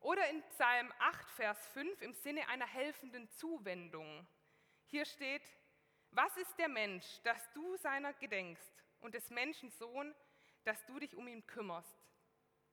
Oder 0.00 0.28
in 0.30 0.42
Psalm 0.50 0.92
8, 0.98 1.30
Vers 1.30 1.66
5 1.68 2.00
im 2.02 2.14
Sinne 2.14 2.48
einer 2.48 2.66
helfenden 2.66 3.28
Zuwendung. 3.28 4.26
Hier 4.86 5.04
steht, 5.04 5.42
was 6.12 6.36
ist 6.36 6.58
der 6.58 6.68
Mensch, 6.68 7.04
dass 7.22 7.52
du 7.52 7.76
seiner 7.76 8.12
gedenkst 8.14 8.84
und 9.00 9.14
des 9.14 9.30
Menschen 9.30 9.70
Sohn, 9.70 10.14
dass 10.64 10.84
du 10.86 10.98
dich 10.98 11.14
um 11.16 11.28
ihn 11.28 11.46
kümmerst? 11.46 12.08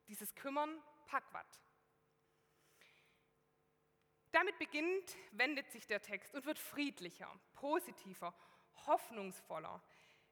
Dieses 0.08 0.34
Kümmern, 0.36 0.82
Pakwat. 1.06 1.62
Damit 4.32 4.58
beginnt, 4.58 5.18
wendet 5.32 5.70
sich 5.72 5.86
der 5.88 6.02
Text 6.02 6.34
und 6.34 6.46
wird 6.46 6.60
friedlicher, 6.60 7.32
positiver, 7.56 8.34
hoffnungsvoller. 8.86 9.82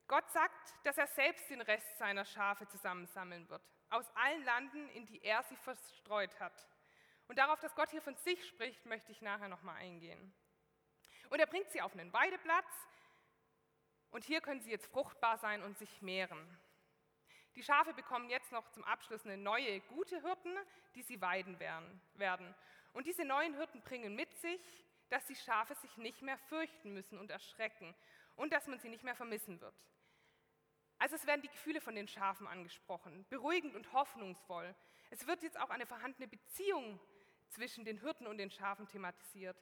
Gott 0.08 0.30
sagt, 0.32 0.76
dass 0.84 0.98
er 0.98 1.08
selbst 1.08 1.50
den 1.50 1.62
Rest 1.62 1.98
seiner 1.98 2.26
Schafe 2.26 2.68
zusammensammeln 2.68 3.50
wird, 3.50 3.64
aus 3.90 4.10
allen 4.16 4.44
Landen, 4.44 4.90
in 4.90 5.06
die 5.06 5.22
er 5.24 5.44
sie 5.44 5.56
verstreut 5.58 6.40
hat. 6.40 6.68
Und 7.28 7.40
darauf, 7.40 7.60
dass 7.60 7.76
Gott 7.76 7.90
hier 7.90 8.02
von 8.02 8.16
sich 8.18 8.46
spricht, 8.48 8.86
möchte 8.86 9.12
ich 9.12 9.22
nachher 9.22 9.48
nochmal 9.48 9.78
eingehen. 9.78 10.34
Und 11.30 11.40
er 11.40 11.48
bringt 11.48 11.72
sie 11.72 11.82
auf 11.82 11.94
einen 11.94 12.14
Weideplatz 12.14 12.72
und 14.12 14.24
hier 14.24 14.42
können 14.42 14.62
sie 14.62 14.70
jetzt 14.70 14.86
fruchtbar 14.88 15.38
sein 15.40 15.64
und 15.64 15.78
sich 15.78 16.02
mehren. 16.02 16.58
Die 17.56 17.64
Schafe 17.64 17.94
bekommen 17.94 18.30
jetzt 18.30 18.52
noch 18.52 18.70
zum 18.72 18.84
Abschluss 18.84 19.26
eine 19.26 19.38
neue, 19.38 19.80
gute 19.82 20.22
Hirten, 20.22 20.56
die 20.94 21.02
sie 21.02 21.20
weiden 21.22 21.60
werden. 21.60 22.56
Und 22.94 23.08
diese 23.08 23.26
neuen 23.26 23.56
Hirten 23.56 23.82
bringen 23.82 24.16
mit 24.16 24.34
sich, 24.36 24.86
dass 25.10 25.26
die 25.26 25.36
Schafe 25.36 25.74
sich 25.76 25.98
nicht 25.98 26.22
mehr 26.22 26.38
fürchten 26.38 26.94
müssen 26.94 27.18
und 27.18 27.32
erschrecken 27.32 27.96
und 28.36 28.52
dass 28.52 28.68
man 28.68 28.80
sie 28.80 28.90
nicht 28.90 29.04
mehr 29.04 29.16
vermissen 29.16 29.62
wird. 29.62 29.76
Also 31.06 31.18
es 31.18 31.28
werden 31.28 31.44
die 31.44 31.50
Gefühle 31.50 31.82
von 31.82 31.94
den 31.94 32.08
Schafen 32.08 32.48
angesprochen, 32.48 33.28
beruhigend 33.30 33.76
und 33.76 33.94
hoffnungsvoll. 33.94 34.74
Es 35.12 35.28
wird 35.28 35.44
jetzt 35.44 35.60
auch 35.60 35.70
eine 35.70 35.86
vorhandene 35.86 36.28
Beziehung 36.28 37.00
zwischen 37.50 37.86
den 37.86 38.00
Hirten 38.00 38.26
und 38.26 38.40
den 38.40 38.50
Schafen 38.50 38.88
thematisiert. 38.88 39.56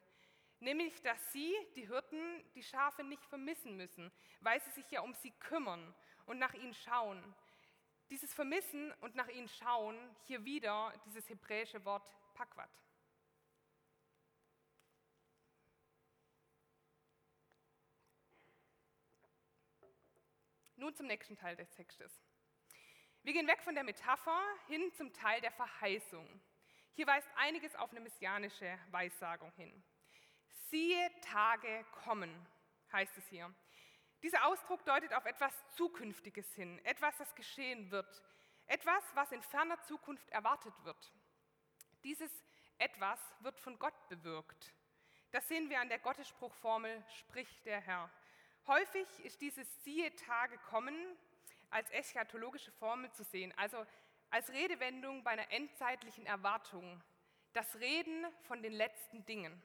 Nämlich, 0.61 1.01
dass 1.01 1.33
sie, 1.33 1.53
die 1.75 1.85
Hirten, 1.85 2.17
die 2.55 2.63
Schafe 2.63 3.03
nicht 3.03 3.25
vermissen 3.25 3.75
müssen, 3.75 4.09
weil 4.39 4.61
sie 4.61 4.71
sich 4.71 4.89
ja 4.89 5.01
um 5.01 5.13
sie 5.15 5.31
kümmern 5.31 5.93
und 6.27 6.39
nach 6.39 6.53
ihnen 6.53 6.73
schauen. 6.73 7.21
Dieses 8.09 8.33
Vermissen 8.33 8.93
und 9.01 9.15
nach 9.15 9.27
ihnen 9.27 9.49
schauen, 9.49 9.97
hier 10.23 10.45
wieder 10.45 10.93
dieses 11.05 11.27
hebräische 11.27 11.83
Wort 11.83 12.09
Pakwat. 12.35 12.71
Nun 20.83 20.93
zum 20.93 21.07
nächsten 21.07 21.37
Teil 21.37 21.55
des 21.55 21.71
Textes. 21.71 22.11
Wir 23.21 23.31
gehen 23.31 23.47
weg 23.47 23.63
von 23.63 23.73
der 23.73 23.85
Metapher 23.85 24.41
hin 24.67 24.91
zum 24.97 25.13
Teil 25.13 25.39
der 25.39 25.53
Verheißung. 25.53 26.27
Hier 26.91 27.07
weist 27.07 27.29
einiges 27.37 27.73
auf 27.77 27.91
eine 27.91 28.01
messianische 28.01 28.77
Weissagung 28.91 29.53
hin. 29.53 29.81
Siehe 30.69 31.09
Tage 31.21 31.85
kommen, 32.03 32.45
heißt 32.91 33.17
es 33.17 33.25
hier. 33.29 33.49
Dieser 34.23 34.45
Ausdruck 34.45 34.83
deutet 34.83 35.13
auf 35.13 35.23
etwas 35.23 35.53
Zukünftiges 35.69 36.53
hin, 36.53 36.83
etwas, 36.83 37.15
das 37.15 37.33
geschehen 37.33 37.89
wird, 37.89 38.21
etwas, 38.65 39.05
was 39.13 39.31
in 39.31 39.41
ferner 39.41 39.81
Zukunft 39.83 40.29
erwartet 40.31 40.73
wird. 40.83 41.13
Dieses 42.03 42.43
etwas 42.77 43.21
wird 43.39 43.57
von 43.61 43.79
Gott 43.79 44.09
bewirkt. 44.09 44.73
Das 45.31 45.47
sehen 45.47 45.69
wir 45.69 45.79
an 45.79 45.87
der 45.87 45.99
Gottesspruchformel, 45.99 47.05
spricht 47.07 47.65
der 47.65 47.79
Herr. 47.79 48.11
Häufig 48.67 49.07
ist 49.25 49.41
dieses 49.41 49.67
siehe 49.83 50.15
Tage 50.15 50.57
kommen 50.69 50.95
als 51.69 51.89
eschatologische 51.91 52.71
Formel 52.71 53.11
zu 53.11 53.23
sehen, 53.23 53.53
also 53.57 53.85
als 54.29 54.49
Redewendung 54.49 55.21
bei 55.23 55.31
einer 55.31 55.51
endzeitlichen 55.51 56.25
Erwartung, 56.25 57.03
das 57.51 57.75
Reden 57.75 58.25
von 58.43 58.63
den 58.63 58.71
letzten 58.71 59.25
Dingen. 59.25 59.61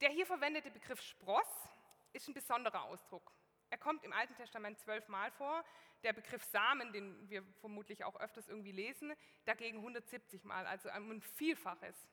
Der 0.00 0.10
hier 0.10 0.24
verwendete 0.24 0.70
Begriff 0.70 1.02
Spross 1.02 1.68
ist 2.12 2.28
ein 2.28 2.34
besonderer 2.34 2.84
Ausdruck. 2.84 3.32
Er 3.70 3.78
kommt 3.78 4.04
im 4.04 4.12
Alten 4.12 4.36
Testament 4.36 4.78
zwölfmal 4.78 5.32
vor. 5.32 5.64
Der 6.04 6.12
Begriff 6.12 6.44
Samen, 6.44 6.92
den 6.92 7.28
wir 7.28 7.42
vermutlich 7.60 8.04
auch 8.04 8.14
öfters 8.20 8.48
irgendwie 8.48 8.72
lesen, 8.72 9.12
dagegen 9.44 9.78
170 9.78 10.44
Mal, 10.44 10.64
also 10.66 10.88
ein 10.88 11.20
Vielfaches. 11.20 12.08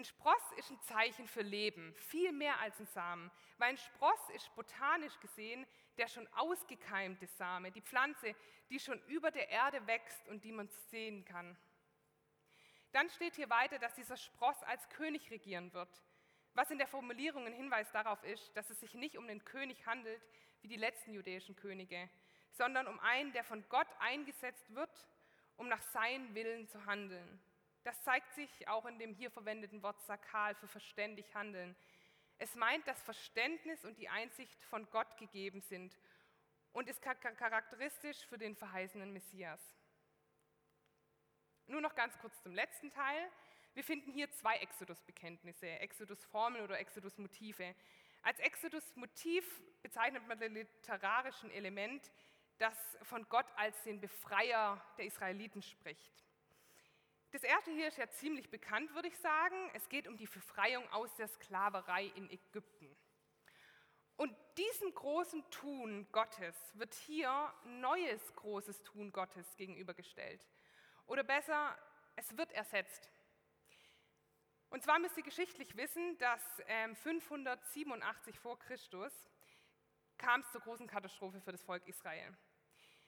Ein 0.00 0.06
Spross 0.06 0.52
ist 0.56 0.70
ein 0.70 0.80
Zeichen 0.80 1.28
für 1.28 1.42
Leben, 1.42 1.94
viel 1.94 2.32
mehr 2.32 2.58
als 2.60 2.80
ein 2.80 2.86
Samen, 2.86 3.30
weil 3.58 3.68
ein 3.68 3.76
Spross 3.76 4.30
ist 4.34 4.54
botanisch 4.54 5.20
gesehen 5.20 5.66
der 5.98 6.08
schon 6.08 6.26
ausgekeimte 6.28 7.26
Same, 7.26 7.70
die 7.70 7.82
Pflanze, 7.82 8.34
die 8.70 8.80
schon 8.80 8.98
über 9.08 9.30
der 9.30 9.50
Erde 9.50 9.86
wächst 9.86 10.26
und 10.28 10.42
die 10.42 10.52
man 10.52 10.70
sehen 10.88 11.26
kann. 11.26 11.54
Dann 12.92 13.10
steht 13.10 13.36
hier 13.36 13.50
weiter, 13.50 13.78
dass 13.78 13.94
dieser 13.94 14.16
Spross 14.16 14.62
als 14.62 14.88
König 14.88 15.30
regieren 15.30 15.70
wird, 15.74 16.02
was 16.54 16.70
in 16.70 16.78
der 16.78 16.88
Formulierung 16.88 17.44
ein 17.44 17.52
Hinweis 17.52 17.92
darauf 17.92 18.24
ist, 18.24 18.56
dass 18.56 18.70
es 18.70 18.80
sich 18.80 18.94
nicht 18.94 19.18
um 19.18 19.28
den 19.28 19.44
König 19.44 19.84
handelt 19.84 20.26
wie 20.62 20.68
die 20.68 20.76
letzten 20.76 21.12
jüdischen 21.12 21.56
Könige, 21.56 22.08
sondern 22.52 22.86
um 22.86 22.98
einen, 23.00 23.34
der 23.34 23.44
von 23.44 23.62
Gott 23.68 23.88
eingesetzt 23.98 24.74
wird, 24.74 25.10
um 25.58 25.68
nach 25.68 25.82
seinem 25.82 26.34
Willen 26.34 26.66
zu 26.68 26.86
handeln. 26.86 27.38
Das 27.82 28.02
zeigt 28.02 28.32
sich 28.34 28.68
auch 28.68 28.84
in 28.86 28.98
dem 28.98 29.14
hier 29.14 29.30
verwendeten 29.30 29.82
Wort 29.82 30.00
sakal 30.02 30.54
für 30.54 30.68
verständig 30.68 31.34
handeln. 31.34 31.74
Es 32.38 32.54
meint, 32.54 32.86
dass 32.86 33.02
Verständnis 33.02 33.84
und 33.84 33.98
die 33.98 34.08
Einsicht 34.08 34.64
von 34.64 34.88
Gott 34.90 35.16
gegeben 35.18 35.60
sind 35.60 35.96
und 36.72 36.88
ist 36.88 37.02
charakteristisch 37.02 38.26
für 38.26 38.38
den 38.38 38.54
verheißenen 38.54 39.12
Messias. 39.12 39.60
Nur 41.66 41.80
noch 41.80 41.94
ganz 41.94 42.18
kurz 42.18 42.40
zum 42.42 42.54
letzten 42.54 42.90
Teil. 42.90 43.30
Wir 43.74 43.84
finden 43.84 44.10
hier 44.10 44.30
zwei 44.32 44.56
Exodus-Bekenntnisse, 44.56 45.66
Exodus-Formeln 45.66 46.64
oder 46.64 46.78
Exodus-Motive. 46.78 47.74
Als 48.22 48.38
Exodus-Motiv 48.40 49.44
bezeichnet 49.82 50.26
man 50.26 50.38
das 50.38 50.50
literarischen 50.50 51.50
Element, 51.50 52.10
das 52.58 52.74
von 53.02 53.26
Gott 53.28 53.46
als 53.56 53.82
den 53.84 54.00
Befreier 54.00 54.84
der 54.98 55.06
Israeliten 55.06 55.62
spricht. 55.62 56.24
Das 57.32 57.44
erste 57.44 57.70
hier 57.70 57.86
ist 57.86 57.96
ja 57.96 58.10
ziemlich 58.10 58.50
bekannt, 58.50 58.92
würde 58.92 59.06
ich 59.06 59.16
sagen. 59.18 59.70
Es 59.72 59.88
geht 59.88 60.08
um 60.08 60.16
die 60.16 60.26
Befreiung 60.26 60.88
aus 60.90 61.14
der 61.14 61.28
Sklaverei 61.28 62.06
in 62.16 62.28
Ägypten. 62.28 62.96
Und 64.16 64.36
diesem 64.58 64.92
großen 64.92 65.48
Tun 65.50 66.08
Gottes 66.10 66.56
wird 66.74 66.92
hier 66.92 67.54
neues 67.64 68.34
großes 68.34 68.82
Tun 68.82 69.12
Gottes 69.12 69.56
gegenübergestellt. 69.56 70.44
Oder 71.06 71.22
besser, 71.22 71.78
es 72.16 72.36
wird 72.36 72.52
ersetzt. 72.52 73.10
Und 74.68 74.82
zwar 74.82 74.98
müsst 74.98 75.16
ihr 75.16 75.22
geschichtlich 75.22 75.76
wissen, 75.76 76.18
dass 76.18 76.42
587 77.02 78.34
ähm, 78.34 78.40
vor 78.40 78.58
Christus 78.58 79.12
kam 80.18 80.40
es 80.40 80.50
zur 80.50 80.60
großen 80.60 80.86
Katastrophe 80.86 81.40
für 81.40 81.52
das 81.52 81.62
Volk 81.62 81.86
Israel. 81.86 82.36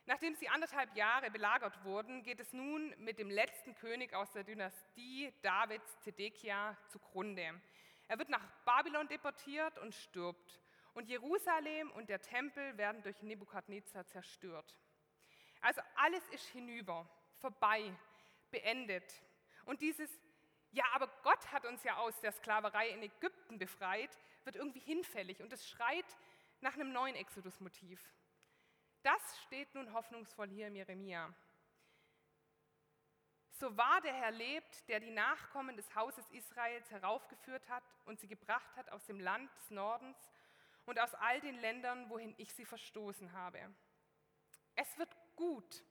Nachdem 0.07 0.35
sie 0.35 0.49
anderthalb 0.49 0.97
Jahre 0.97 1.31
belagert 1.31 1.85
wurden, 1.85 2.25
geht 2.25 2.41
es 2.41 2.53
nun 2.53 2.93
mit 2.99 3.19
dem 3.19 3.31
letzten 3.31 3.75
König 3.77 4.15
aus 4.15 4.33
der 4.33 4.43
Dynastie 4.43 5.33
Davids, 5.43 6.01
Zedekia, 6.01 6.77
zugrunde. 6.89 7.61
Er 8.09 8.19
wird 8.19 8.29
nach 8.29 8.45
Babylon 8.65 9.07
deportiert 9.07 9.79
und 9.79 9.95
stirbt. 9.95 10.61
Und 10.95 11.09
Jerusalem 11.09 11.91
und 11.93 12.09
der 12.09 12.21
Tempel 12.21 12.77
werden 12.77 13.03
durch 13.03 13.23
Nebukadnezar 13.23 14.05
zerstört. 14.07 14.77
Also 15.61 15.81
alles 15.95 16.29
ist 16.31 16.47
hinüber, 16.49 17.09
vorbei, 17.39 17.95
beendet. 18.51 19.23
Und 19.65 19.81
dieses, 19.81 20.11
ja, 20.73 20.85
aber 20.93 21.07
Gott 21.23 21.53
hat 21.53 21.65
uns 21.65 21.85
ja 21.85 21.97
aus 21.99 22.21
der 22.21 22.33
Sklaverei 22.33 22.89
in 22.89 23.03
Ägypten 23.05 23.59
befreit, 23.59 24.11
wird 24.45 24.57
irgendwie 24.57 24.81
hinfällig 24.81 25.41
und 25.41 25.53
es 25.53 25.69
schreit 25.69 26.17
nach 26.61 26.75
einem 26.75 26.93
neuen 26.93 27.15
Exodus-Motiv. 27.15 28.01
Das 29.03 29.41
steht 29.47 29.75
nun 29.75 29.93
hoffnungsvoll 29.93 30.49
hier 30.49 30.69
im 30.69 30.77
Jeremia. 30.77 31.35
So 33.51 33.77
wahr 33.77 34.01
der 34.01 34.15
Herr 34.15 34.31
lebt, 34.31 34.89
der 34.89 35.01
die 35.01 35.11
Nachkommen 35.11 35.77
des 35.77 35.95
Hauses 35.95 36.29
Israels 36.31 36.91
heraufgeführt 36.91 37.69
hat 37.69 37.85
und 38.07 38.19
sie 38.21 38.29
gebracht 38.29 38.77
hat 38.77 38.91
aus 38.91 39.05
dem 39.07 39.21
Land 39.21 39.55
des 39.57 39.71
Nordens 39.71 40.17
und 40.87 40.99
aus 40.99 41.15
all 41.15 41.41
den 41.41 41.59
Ländern, 41.59 42.09
wohin 42.11 42.35
ich 42.39 42.53
sie 42.55 42.65
verstoßen 42.65 43.33
habe. 43.33 43.61
Es 44.75 44.99
wird 44.99 45.15
gut. 45.37 45.85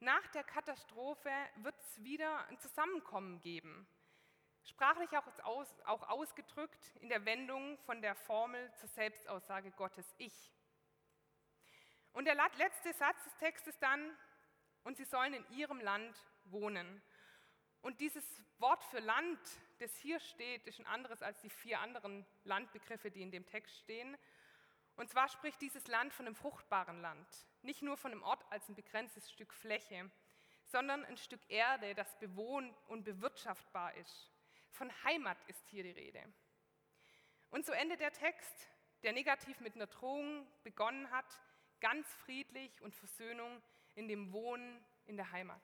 Nach 0.00 0.26
der 0.28 0.44
Katastrophe 0.44 1.30
wird 1.56 1.78
es 1.80 2.02
wieder 2.02 2.46
ein 2.48 2.58
Zusammenkommen 2.58 3.40
geben. 3.40 3.86
Sprachlich 4.64 5.10
auch, 5.16 5.66
auch 5.84 6.08
ausgedrückt 6.08 6.96
in 7.00 7.08
der 7.08 7.24
Wendung 7.24 7.78
von 7.78 8.02
der 8.02 8.14
Formel 8.14 8.72
zur 8.74 8.88
Selbstaussage 8.88 9.70
Gottes 9.72 10.14
Ich. 10.18 10.55
Und 12.16 12.24
der 12.24 12.34
letzte 12.34 12.94
Satz 12.94 13.24
des 13.24 13.36
Textes 13.36 13.78
dann, 13.78 14.10
und 14.84 14.96
sie 14.96 15.04
sollen 15.04 15.34
in 15.34 15.46
ihrem 15.50 15.80
Land 15.80 16.16
wohnen. 16.46 17.02
Und 17.82 18.00
dieses 18.00 18.24
Wort 18.58 18.82
für 18.84 19.00
Land, 19.00 19.38
das 19.80 19.94
hier 19.96 20.18
steht, 20.18 20.66
ist 20.66 20.78
ein 20.78 20.86
anderes 20.86 21.20
als 21.20 21.38
die 21.42 21.50
vier 21.50 21.78
anderen 21.78 22.24
Landbegriffe, 22.44 23.10
die 23.10 23.20
in 23.20 23.30
dem 23.30 23.44
Text 23.44 23.76
stehen. 23.80 24.16
Und 24.96 25.10
zwar 25.10 25.28
spricht 25.28 25.60
dieses 25.60 25.88
Land 25.88 26.14
von 26.14 26.24
einem 26.24 26.34
fruchtbaren 26.34 27.02
Land, 27.02 27.28
nicht 27.60 27.82
nur 27.82 27.98
von 27.98 28.12
einem 28.12 28.22
Ort 28.22 28.50
als 28.50 28.66
ein 28.70 28.74
begrenztes 28.74 29.30
Stück 29.30 29.52
Fläche, 29.52 30.10
sondern 30.64 31.04
ein 31.04 31.18
Stück 31.18 31.42
Erde, 31.50 31.94
das 31.94 32.18
bewohnt 32.18 32.74
und 32.88 33.04
bewirtschaftbar 33.04 33.92
ist. 33.96 34.32
Von 34.70 34.90
Heimat 35.04 35.36
ist 35.48 35.68
hier 35.68 35.82
die 35.82 35.90
Rede. 35.90 36.22
Und 37.50 37.66
so 37.66 37.72
endet 37.72 38.00
der 38.00 38.14
Text, 38.14 38.70
der 39.02 39.12
negativ 39.12 39.60
mit 39.60 39.74
einer 39.74 39.86
Drohung 39.86 40.46
begonnen 40.64 41.10
hat, 41.10 41.26
ganz 41.80 42.12
friedlich 42.14 42.80
und 42.80 42.94
Versöhnung 42.94 43.62
in 43.94 44.08
dem 44.08 44.32
Wohnen 44.32 44.84
in 45.06 45.16
der 45.16 45.30
Heimat. 45.32 45.62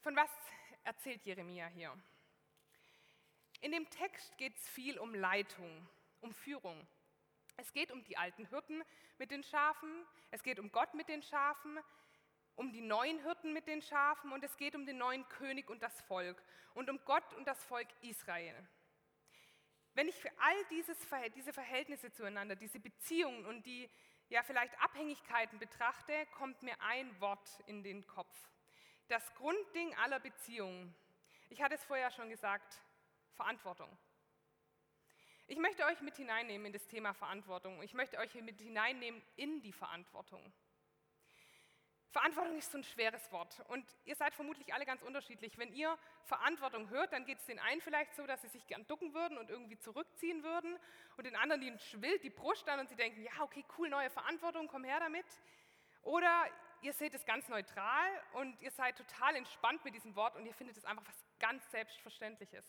Von 0.00 0.16
was 0.16 0.30
erzählt 0.84 1.22
Jeremia 1.26 1.66
hier? 1.66 1.92
In 3.60 3.72
dem 3.72 3.90
Text 3.90 4.38
geht 4.38 4.56
es 4.56 4.68
viel 4.68 4.98
um 4.98 5.14
Leitung, 5.14 5.86
um 6.20 6.32
Führung. 6.32 6.86
Es 7.58 7.72
geht 7.72 7.90
um 7.90 8.02
die 8.04 8.16
alten 8.16 8.46
Hirten 8.46 8.82
mit 9.18 9.30
den 9.30 9.42
Schafen, 9.42 10.06
es 10.30 10.42
geht 10.42 10.58
um 10.58 10.70
Gott 10.70 10.94
mit 10.94 11.08
den 11.08 11.22
Schafen, 11.22 11.78
um 12.58 12.72
die 12.72 12.80
neuen 12.80 13.20
Hirten 13.20 13.52
mit 13.52 13.68
den 13.68 13.80
Schafen 13.80 14.32
und 14.32 14.42
es 14.42 14.56
geht 14.56 14.74
um 14.74 14.84
den 14.84 14.98
neuen 14.98 15.26
König 15.28 15.70
und 15.70 15.80
das 15.80 16.00
Volk 16.02 16.42
und 16.74 16.90
um 16.90 16.98
Gott 17.04 17.32
und 17.34 17.46
das 17.46 17.64
Volk 17.64 17.86
Israel. 18.02 18.54
Wenn 19.94 20.08
ich 20.08 20.16
für 20.16 20.30
all 20.40 20.64
dieses, 20.70 20.98
diese 21.36 21.52
Verhältnisse 21.52 22.12
zueinander, 22.12 22.56
diese 22.56 22.80
Beziehungen 22.80 23.46
und 23.46 23.64
die 23.64 23.88
ja 24.28 24.42
vielleicht 24.42 24.76
Abhängigkeiten 24.82 25.60
betrachte, 25.60 26.12
kommt 26.36 26.60
mir 26.64 26.74
ein 26.80 27.20
Wort 27.20 27.48
in 27.66 27.84
den 27.84 28.04
Kopf. 28.08 28.36
Das 29.06 29.32
Grundding 29.36 29.94
aller 29.94 30.18
Beziehungen. 30.18 30.92
Ich 31.50 31.62
hatte 31.62 31.76
es 31.76 31.84
vorher 31.84 32.10
schon 32.10 32.28
gesagt, 32.28 32.82
Verantwortung. 33.36 33.88
Ich 35.46 35.58
möchte 35.58 35.84
euch 35.84 36.00
mit 36.00 36.16
hineinnehmen 36.16 36.66
in 36.66 36.72
das 36.72 36.86
Thema 36.88 37.14
Verantwortung. 37.14 37.82
Ich 37.84 37.94
möchte 37.94 38.18
euch 38.18 38.34
mit 38.34 38.60
hineinnehmen 38.60 39.22
in 39.36 39.62
die 39.62 39.72
Verantwortung. 39.72 40.52
Verantwortung 42.10 42.56
ist 42.56 42.72
so 42.72 42.78
ein 42.78 42.84
schweres 42.84 43.30
Wort 43.32 43.60
und 43.68 43.84
ihr 44.06 44.14
seid 44.14 44.34
vermutlich 44.34 44.72
alle 44.72 44.86
ganz 44.86 45.02
unterschiedlich. 45.02 45.58
Wenn 45.58 45.72
ihr 45.74 45.98
Verantwortung 46.24 46.88
hört, 46.88 47.12
dann 47.12 47.26
geht 47.26 47.38
es 47.38 47.44
den 47.44 47.58
einen 47.58 47.82
vielleicht 47.82 48.14
so, 48.14 48.26
dass 48.26 48.40
sie 48.40 48.48
sich 48.48 48.66
gern 48.66 48.86
ducken 48.86 49.12
würden 49.12 49.36
und 49.36 49.50
irgendwie 49.50 49.78
zurückziehen 49.78 50.42
würden 50.42 50.78
und 51.16 51.24
den 51.24 51.36
anderen, 51.36 51.60
die 51.60 51.78
schwillt 51.78 52.22
die 52.22 52.30
Brust 52.30 52.66
an 52.68 52.80
und 52.80 52.88
sie 52.88 52.96
denken, 52.96 53.22
ja, 53.22 53.42
okay, 53.42 53.64
cool, 53.76 53.90
neue 53.90 54.08
Verantwortung, 54.08 54.68
komm 54.68 54.84
her 54.84 55.00
damit. 55.00 55.26
Oder 56.02 56.46
ihr 56.80 56.94
seht 56.94 57.12
es 57.12 57.26
ganz 57.26 57.48
neutral 57.48 58.08
und 58.32 58.58
ihr 58.62 58.70
seid 58.70 58.96
total 58.96 59.36
entspannt 59.36 59.84
mit 59.84 59.94
diesem 59.94 60.16
Wort 60.16 60.34
und 60.36 60.46
ihr 60.46 60.54
findet 60.54 60.78
es 60.78 60.86
einfach 60.86 61.06
was 61.06 61.24
ganz 61.38 61.70
Selbstverständliches. 61.70 62.64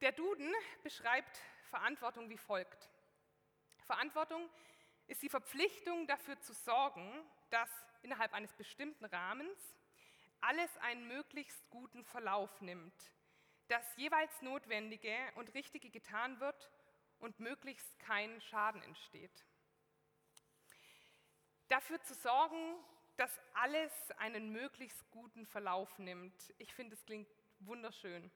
Der 0.00 0.12
Duden 0.12 0.52
beschreibt 0.82 1.40
Verantwortung 1.68 2.30
wie 2.30 2.38
folgt. 2.38 2.88
Verantwortung 3.84 4.48
ist 4.70 4.73
die 5.22 5.28
Verpflichtung 5.28 6.06
dafür 6.06 6.38
zu 6.40 6.52
sorgen, 6.52 7.24
dass 7.50 7.70
innerhalb 8.02 8.32
eines 8.32 8.52
bestimmten 8.54 9.04
Rahmens 9.04 9.58
alles 10.40 10.76
einen 10.78 11.08
möglichst 11.08 11.68
guten 11.70 12.04
Verlauf 12.04 12.60
nimmt, 12.60 12.94
dass 13.68 13.96
jeweils 13.96 14.42
Notwendige 14.42 15.16
und 15.36 15.54
Richtige 15.54 15.90
getan 15.90 16.38
wird 16.40 16.70
und 17.18 17.40
möglichst 17.40 17.98
kein 17.98 18.40
Schaden 18.42 18.82
entsteht. 18.82 19.44
Dafür 21.68 22.00
zu 22.02 22.14
sorgen, 22.14 22.76
dass 23.16 23.40
alles 23.54 23.92
einen 24.18 24.50
möglichst 24.52 25.10
guten 25.10 25.46
Verlauf 25.46 25.98
nimmt. 25.98 26.34
Ich 26.58 26.74
finde, 26.74 26.94
es 26.94 27.04
klingt 27.04 27.28
wunderschön. 27.60 28.30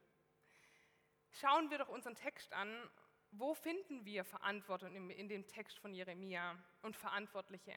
Schauen 1.32 1.70
wir 1.70 1.78
doch 1.78 1.88
unseren 1.88 2.14
Text 2.14 2.52
an 2.52 2.90
wo 3.38 3.54
finden 3.54 4.04
wir 4.04 4.24
Verantwortung 4.24 5.10
in 5.10 5.28
dem 5.28 5.46
Text 5.46 5.78
von 5.78 5.94
Jeremia 5.94 6.56
und 6.82 6.96
Verantwortliche? 6.96 7.76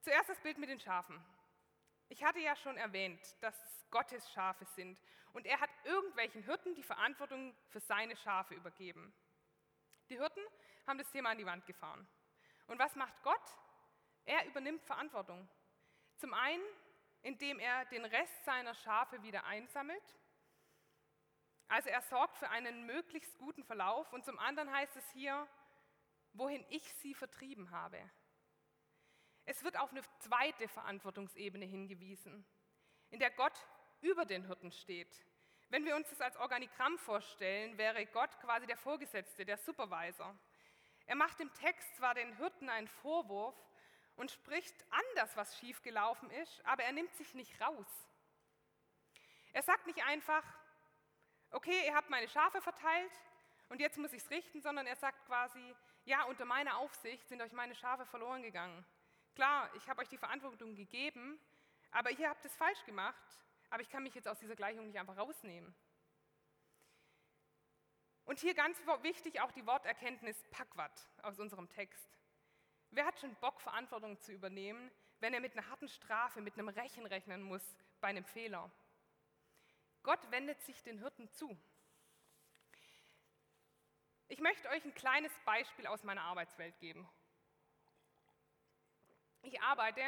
Zuerst 0.00 0.28
das 0.28 0.40
Bild 0.40 0.58
mit 0.58 0.68
den 0.68 0.78
Schafen. 0.78 1.20
Ich 2.08 2.22
hatte 2.22 2.38
ja 2.38 2.54
schon 2.56 2.76
erwähnt, 2.76 3.20
dass 3.40 3.54
es 3.64 3.90
Gottes 3.90 4.30
Schafe 4.30 4.64
sind 4.64 4.98
und 5.32 5.44
er 5.44 5.60
hat 5.60 5.70
irgendwelchen 5.84 6.42
Hirten 6.44 6.74
die 6.74 6.82
Verantwortung 6.82 7.54
für 7.68 7.80
seine 7.80 8.16
Schafe 8.16 8.54
übergeben. 8.54 9.12
Die 10.08 10.16
Hirten 10.16 10.42
haben 10.86 10.98
das 10.98 11.10
Thema 11.10 11.30
an 11.30 11.38
die 11.38 11.46
Wand 11.46 11.66
gefahren. 11.66 12.06
Und 12.66 12.78
was 12.78 12.94
macht 12.94 13.22
Gott? 13.22 13.58
Er 14.24 14.46
übernimmt 14.46 14.84
Verantwortung. 14.84 15.48
Zum 16.16 16.32
einen, 16.32 16.62
indem 17.22 17.58
er 17.58 17.84
den 17.86 18.04
Rest 18.04 18.44
seiner 18.44 18.74
Schafe 18.74 19.22
wieder 19.22 19.44
einsammelt 19.44 20.02
also 21.68 21.88
er 21.90 22.00
sorgt 22.02 22.38
für 22.38 22.48
einen 22.50 22.86
möglichst 22.86 23.38
guten 23.38 23.62
Verlauf 23.62 24.12
und 24.12 24.24
zum 24.24 24.38
anderen 24.38 24.72
heißt 24.72 24.96
es 24.96 25.10
hier, 25.10 25.46
wohin 26.32 26.64
ich 26.70 26.82
sie 26.94 27.14
vertrieben 27.14 27.70
habe. 27.70 27.98
Es 29.44 29.62
wird 29.64 29.78
auf 29.78 29.90
eine 29.90 30.02
zweite 30.18 30.68
Verantwortungsebene 30.68 31.64
hingewiesen, 31.64 32.44
in 33.10 33.18
der 33.18 33.30
Gott 33.30 33.58
über 34.00 34.24
den 34.24 34.46
Hirten 34.46 34.72
steht. 34.72 35.24
Wenn 35.70 35.84
wir 35.84 35.96
uns 35.96 36.08
das 36.08 36.20
als 36.20 36.36
Organigramm 36.36 36.98
vorstellen, 36.98 37.76
wäre 37.76 38.04
Gott 38.06 38.30
quasi 38.40 38.66
der 38.66 38.76
Vorgesetzte, 38.76 39.44
der 39.44 39.58
Supervisor. 39.58 40.34
Er 41.06 41.16
macht 41.16 41.40
im 41.40 41.52
Text 41.54 41.96
zwar 41.96 42.14
den 42.14 42.36
Hirten 42.36 42.68
einen 42.68 42.88
Vorwurf 42.88 43.56
und 44.16 44.30
spricht 44.30 44.74
an 44.90 45.04
das, 45.16 45.36
was 45.36 45.58
schiefgelaufen 45.58 46.30
ist, 46.30 46.64
aber 46.64 46.84
er 46.84 46.92
nimmt 46.92 47.14
sich 47.14 47.34
nicht 47.34 47.60
raus. 47.60 47.86
Er 49.52 49.62
sagt 49.62 49.86
nicht 49.86 50.02
einfach, 50.04 50.44
okay, 51.50 51.86
ihr 51.86 51.94
habt 51.94 52.10
meine 52.10 52.28
Schafe 52.28 52.60
verteilt 52.60 53.12
und 53.68 53.80
jetzt 53.80 53.98
muss 53.98 54.12
ich 54.12 54.22
es 54.22 54.30
richten, 54.30 54.60
sondern 54.60 54.86
er 54.86 54.96
sagt 54.96 55.24
quasi, 55.26 55.74
ja, 56.04 56.24
unter 56.24 56.44
meiner 56.44 56.78
Aufsicht 56.78 57.28
sind 57.28 57.42
euch 57.42 57.52
meine 57.52 57.74
Schafe 57.74 58.06
verloren 58.06 58.42
gegangen. 58.42 58.84
Klar, 59.34 59.70
ich 59.76 59.88
habe 59.88 60.00
euch 60.00 60.08
die 60.08 60.18
Verantwortung 60.18 60.74
gegeben, 60.74 61.38
aber 61.90 62.10
ihr 62.10 62.28
habt 62.28 62.44
es 62.44 62.56
falsch 62.56 62.84
gemacht, 62.84 63.22
aber 63.70 63.82
ich 63.82 63.90
kann 63.90 64.02
mich 64.02 64.14
jetzt 64.14 64.28
aus 64.28 64.38
dieser 64.38 64.56
Gleichung 64.56 64.86
nicht 64.86 64.98
einfach 64.98 65.16
rausnehmen. 65.16 65.74
Und 68.24 68.40
hier 68.40 68.54
ganz 68.54 68.78
wichtig 69.02 69.40
auch 69.40 69.52
die 69.52 69.66
Worterkenntnis 69.66 70.36
Pakwat 70.50 71.08
aus 71.22 71.38
unserem 71.38 71.68
Text. 71.70 72.18
Wer 72.90 73.06
hat 73.06 73.18
schon 73.18 73.34
Bock, 73.36 73.60
Verantwortung 73.60 74.20
zu 74.20 74.32
übernehmen, 74.32 74.90
wenn 75.20 75.34
er 75.34 75.40
mit 75.40 75.52
einer 75.52 75.68
harten 75.68 75.88
Strafe, 75.88 76.40
mit 76.40 76.54
einem 76.54 76.68
Rechen 76.68 77.06
rechnen 77.06 77.42
muss 77.42 77.62
bei 78.00 78.08
einem 78.08 78.24
Fehler? 78.24 78.70
Gott 80.02 80.30
wendet 80.30 80.60
sich 80.62 80.82
den 80.82 80.98
Hirten 80.98 81.28
zu. 81.30 81.56
Ich 84.28 84.40
möchte 84.40 84.68
euch 84.68 84.84
ein 84.84 84.94
kleines 84.94 85.32
Beispiel 85.44 85.86
aus 85.86 86.02
meiner 86.02 86.22
Arbeitswelt 86.22 86.78
geben. 86.80 87.08
Ich 89.42 89.60
arbeite 89.62 90.02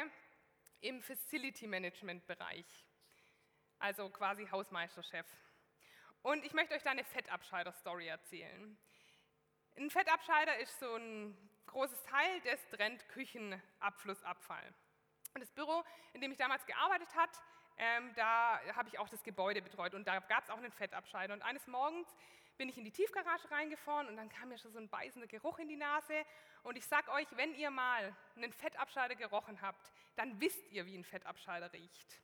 im 0.81 1.01
Facility 1.01 1.67
Management 1.67 2.25
Bereich, 2.27 2.65
also 3.79 4.09
quasi 4.09 4.45
Hausmeisterchef. 4.47 5.25
Und 6.21 6.45
ich 6.45 6.53
möchte 6.53 6.75
euch 6.75 6.83
da 6.83 6.91
eine 6.91 7.03
Fettabscheider-Story 7.03 8.07
erzählen. 8.07 8.77
Ein 9.75 9.89
Fettabscheider 9.89 10.57
ist 10.59 10.79
so 10.79 10.95
ein 10.95 11.35
großes 11.65 12.03
Teil, 12.03 12.41
das 12.41 12.59
trennt 12.67 13.07
Küchenabflussabfall. 13.09 14.73
Und 15.33 15.41
das 15.41 15.51
Büro, 15.51 15.83
in 16.13 16.21
dem 16.21 16.31
ich 16.31 16.37
damals 16.37 16.65
gearbeitet 16.65 17.15
habe, 17.15 17.31
ähm, 17.81 18.13
da 18.15 18.61
habe 18.75 18.89
ich 18.89 18.99
auch 18.99 19.09
das 19.09 19.23
Gebäude 19.23 19.59
betreut 19.59 19.95
und 19.95 20.07
da 20.07 20.19
gab 20.19 20.43
es 20.43 20.51
auch 20.51 20.57
einen 20.57 20.71
Fettabscheider. 20.71 21.33
Und 21.33 21.41
eines 21.41 21.65
Morgens 21.65 22.07
bin 22.55 22.69
ich 22.69 22.77
in 22.77 22.85
die 22.85 22.91
Tiefgarage 22.91 23.49
reingefahren 23.49 24.07
und 24.07 24.17
dann 24.17 24.29
kam 24.29 24.49
mir 24.49 24.59
schon 24.59 24.71
so 24.71 24.77
ein 24.77 24.87
beißender 24.87 25.27
Geruch 25.27 25.57
in 25.57 25.67
die 25.67 25.77
Nase. 25.77 26.13
Und 26.61 26.77
ich 26.77 26.85
sage 26.85 27.11
euch, 27.11 27.25
wenn 27.35 27.55
ihr 27.55 27.71
mal 27.71 28.15
einen 28.35 28.53
Fettabscheider 28.53 29.15
gerochen 29.15 29.59
habt, 29.63 29.91
dann 30.15 30.39
wisst 30.39 30.69
ihr, 30.69 30.85
wie 30.85 30.95
ein 30.95 31.03
Fettabscheider 31.03 31.73
riecht. 31.73 32.21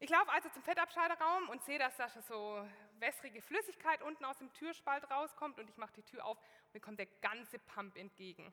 Ich 0.00 0.10
laufe 0.10 0.32
also 0.32 0.48
zum 0.48 0.64
Fettabscheiderraum 0.64 1.48
und 1.48 1.62
sehe, 1.62 1.78
dass 1.78 1.96
da 1.96 2.08
schon 2.08 2.22
so 2.22 2.68
wässrige 2.98 3.40
Flüssigkeit 3.40 4.02
unten 4.02 4.24
aus 4.24 4.38
dem 4.38 4.52
Türspalt 4.52 5.08
rauskommt 5.12 5.60
und 5.60 5.70
ich 5.70 5.76
mache 5.76 5.92
die 5.94 6.02
Tür 6.02 6.24
auf 6.24 6.38
und 6.38 6.74
mir 6.74 6.80
kommt 6.80 6.98
der 6.98 7.06
ganze 7.20 7.60
Pump 7.60 7.96
entgegen. 7.96 8.52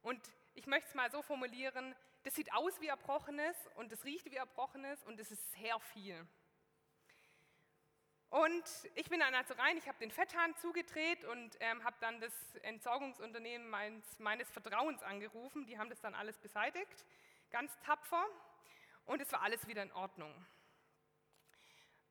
Und 0.00 0.20
ich 0.54 0.66
möchte 0.66 0.88
es 0.88 0.94
mal 0.94 1.10
so 1.10 1.22
formulieren, 1.22 1.94
das 2.24 2.34
sieht 2.34 2.52
aus 2.52 2.80
wie 2.80 2.86
Erbrochenes 2.86 3.56
und 3.76 3.90
das 3.90 4.04
riecht 4.04 4.30
wie 4.30 4.36
Erbrochenes 4.36 5.02
und 5.04 5.18
es 5.18 5.30
ist 5.30 5.52
sehr 5.52 5.78
viel. 5.80 6.26
Und 8.32 8.64
ich 8.94 9.10
bin 9.10 9.20
dann 9.20 9.34
also 9.34 9.52
rein, 9.54 9.76
ich 9.76 9.86
habe 9.86 9.98
den 9.98 10.10
Fetthahn 10.10 10.56
zugedreht 10.56 11.22
und 11.24 11.54
ähm, 11.60 11.84
habe 11.84 11.96
dann 12.00 12.18
das 12.18 12.32
Entsorgungsunternehmen 12.62 13.68
meines, 13.68 14.18
meines 14.18 14.50
Vertrauens 14.50 15.02
angerufen. 15.02 15.66
Die 15.66 15.78
haben 15.78 15.90
das 15.90 16.00
dann 16.00 16.14
alles 16.14 16.38
beseitigt, 16.38 17.04
ganz 17.50 17.78
tapfer. 17.80 18.24
Und 19.04 19.20
es 19.20 19.30
war 19.32 19.42
alles 19.42 19.66
wieder 19.66 19.82
in 19.82 19.92
Ordnung. 19.92 20.32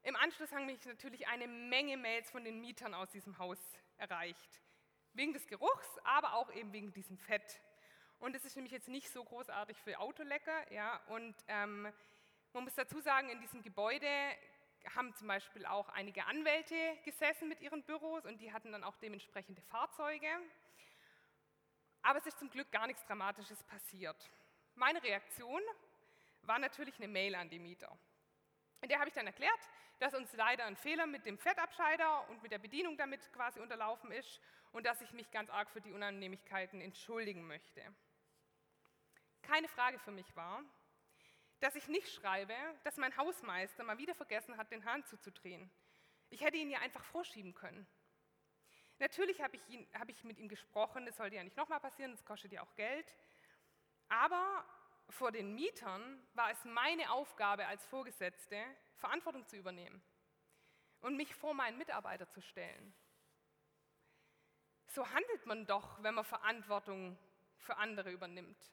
Im 0.03 0.15
Anschluss 0.15 0.51
haben 0.51 0.67
mich 0.67 0.85
natürlich 0.85 1.27
eine 1.27 1.47
Menge 1.47 1.97
Mails 1.97 2.29
von 2.29 2.43
den 2.43 2.61
Mietern 2.61 2.93
aus 2.93 3.09
diesem 3.09 3.39
Haus 3.39 3.57
erreicht. 3.97 4.61
Wegen 5.13 5.33
des 5.33 5.47
Geruchs, 5.47 5.87
aber 6.03 6.35
auch 6.35 6.51
eben 6.53 6.71
wegen 6.71 6.93
diesem 6.93 7.17
Fett. 7.17 7.61
Und 8.21 8.35
es 8.35 8.45
ist 8.45 8.55
nämlich 8.55 8.71
jetzt 8.71 8.87
nicht 8.87 9.09
so 9.09 9.23
großartig 9.23 9.75
für 9.81 9.99
Autolecker. 9.99 10.71
Ja? 10.71 11.01
Und 11.07 11.35
ähm, 11.47 11.91
man 12.53 12.63
muss 12.63 12.75
dazu 12.75 13.01
sagen, 13.01 13.29
in 13.29 13.41
diesem 13.41 13.63
Gebäude 13.63 14.07
haben 14.95 15.13
zum 15.15 15.27
Beispiel 15.27 15.65
auch 15.65 15.89
einige 15.89 16.25
Anwälte 16.25 16.75
gesessen 17.03 17.49
mit 17.49 17.61
ihren 17.61 17.81
Büros 17.83 18.25
und 18.25 18.39
die 18.39 18.53
hatten 18.53 18.71
dann 18.71 18.83
auch 18.83 18.95
dementsprechende 18.97 19.61
Fahrzeuge. 19.63 20.27
Aber 22.03 22.19
es 22.19 22.27
ist 22.27 22.37
zum 22.37 22.51
Glück 22.51 22.71
gar 22.71 22.85
nichts 22.85 23.03
Dramatisches 23.05 23.63
passiert. 23.63 24.29
Meine 24.75 25.01
Reaktion 25.01 25.61
war 26.43 26.59
natürlich 26.59 26.97
eine 26.97 27.07
Mail 27.07 27.33
an 27.33 27.49
die 27.49 27.59
Mieter. 27.59 27.91
In 28.81 28.89
der 28.89 28.99
habe 28.99 29.09
ich 29.09 29.15
dann 29.15 29.27
erklärt, 29.27 29.59
dass 29.97 30.13
uns 30.13 30.31
leider 30.33 30.65
ein 30.65 30.75
Fehler 30.75 31.07
mit 31.07 31.25
dem 31.25 31.39
Fettabscheider 31.39 32.29
und 32.29 32.43
mit 32.43 32.51
der 32.51 32.59
Bedienung 32.59 32.97
damit 32.97 33.33
quasi 33.33 33.59
unterlaufen 33.59 34.11
ist 34.11 34.39
und 34.73 34.85
dass 34.85 35.01
ich 35.01 35.11
mich 35.11 35.31
ganz 35.31 35.49
arg 35.49 35.71
für 35.71 35.81
die 35.81 35.91
Unannehmlichkeiten 35.91 36.81
entschuldigen 36.81 37.47
möchte 37.47 37.83
keine 39.41 39.67
Frage 39.67 39.99
für 39.99 40.11
mich 40.11 40.35
war, 40.35 40.63
dass 41.59 41.75
ich 41.75 41.87
nicht 41.87 42.11
schreibe, 42.11 42.55
dass 42.83 42.97
mein 42.97 43.15
Hausmeister 43.15 43.83
mal 43.83 43.97
wieder 43.97 44.15
vergessen 44.15 44.57
hat, 44.57 44.71
den 44.71 44.83
Hahn 44.85 45.03
zuzudrehen. 45.05 45.69
Ich 46.29 46.41
hätte 46.41 46.57
ihn 46.57 46.71
ja 46.71 46.79
einfach 46.79 47.03
vorschieben 47.03 47.53
können. 47.53 47.87
Natürlich 48.99 49.41
habe 49.41 49.55
ich, 49.55 49.87
hab 49.93 50.09
ich 50.09 50.23
mit 50.23 50.37
ihm 50.37 50.47
gesprochen, 50.47 51.05
das 51.05 51.17
sollte 51.17 51.35
ja 51.35 51.43
nicht 51.43 51.57
nochmal 51.57 51.79
passieren, 51.79 52.11
das 52.11 52.23
kostet 52.25 52.51
ja 52.51 52.61
auch 52.61 52.75
Geld. 52.75 53.15
Aber 54.09 54.65
vor 55.09 55.31
den 55.31 55.55
Mietern 55.55 56.21
war 56.33 56.51
es 56.51 56.63
meine 56.65 57.11
Aufgabe 57.11 57.65
als 57.65 57.85
Vorgesetzte, 57.87 58.63
Verantwortung 58.95 59.45
zu 59.47 59.57
übernehmen 59.57 60.01
und 61.01 61.17
mich 61.17 61.33
vor 61.35 61.53
meinen 61.53 61.77
Mitarbeiter 61.77 62.29
zu 62.29 62.41
stellen. 62.41 62.93
So 64.87 65.09
handelt 65.09 65.45
man 65.45 65.65
doch, 65.65 66.01
wenn 66.03 66.15
man 66.15 66.25
Verantwortung 66.25 67.17
für 67.57 67.77
andere 67.77 68.11
übernimmt. 68.11 68.71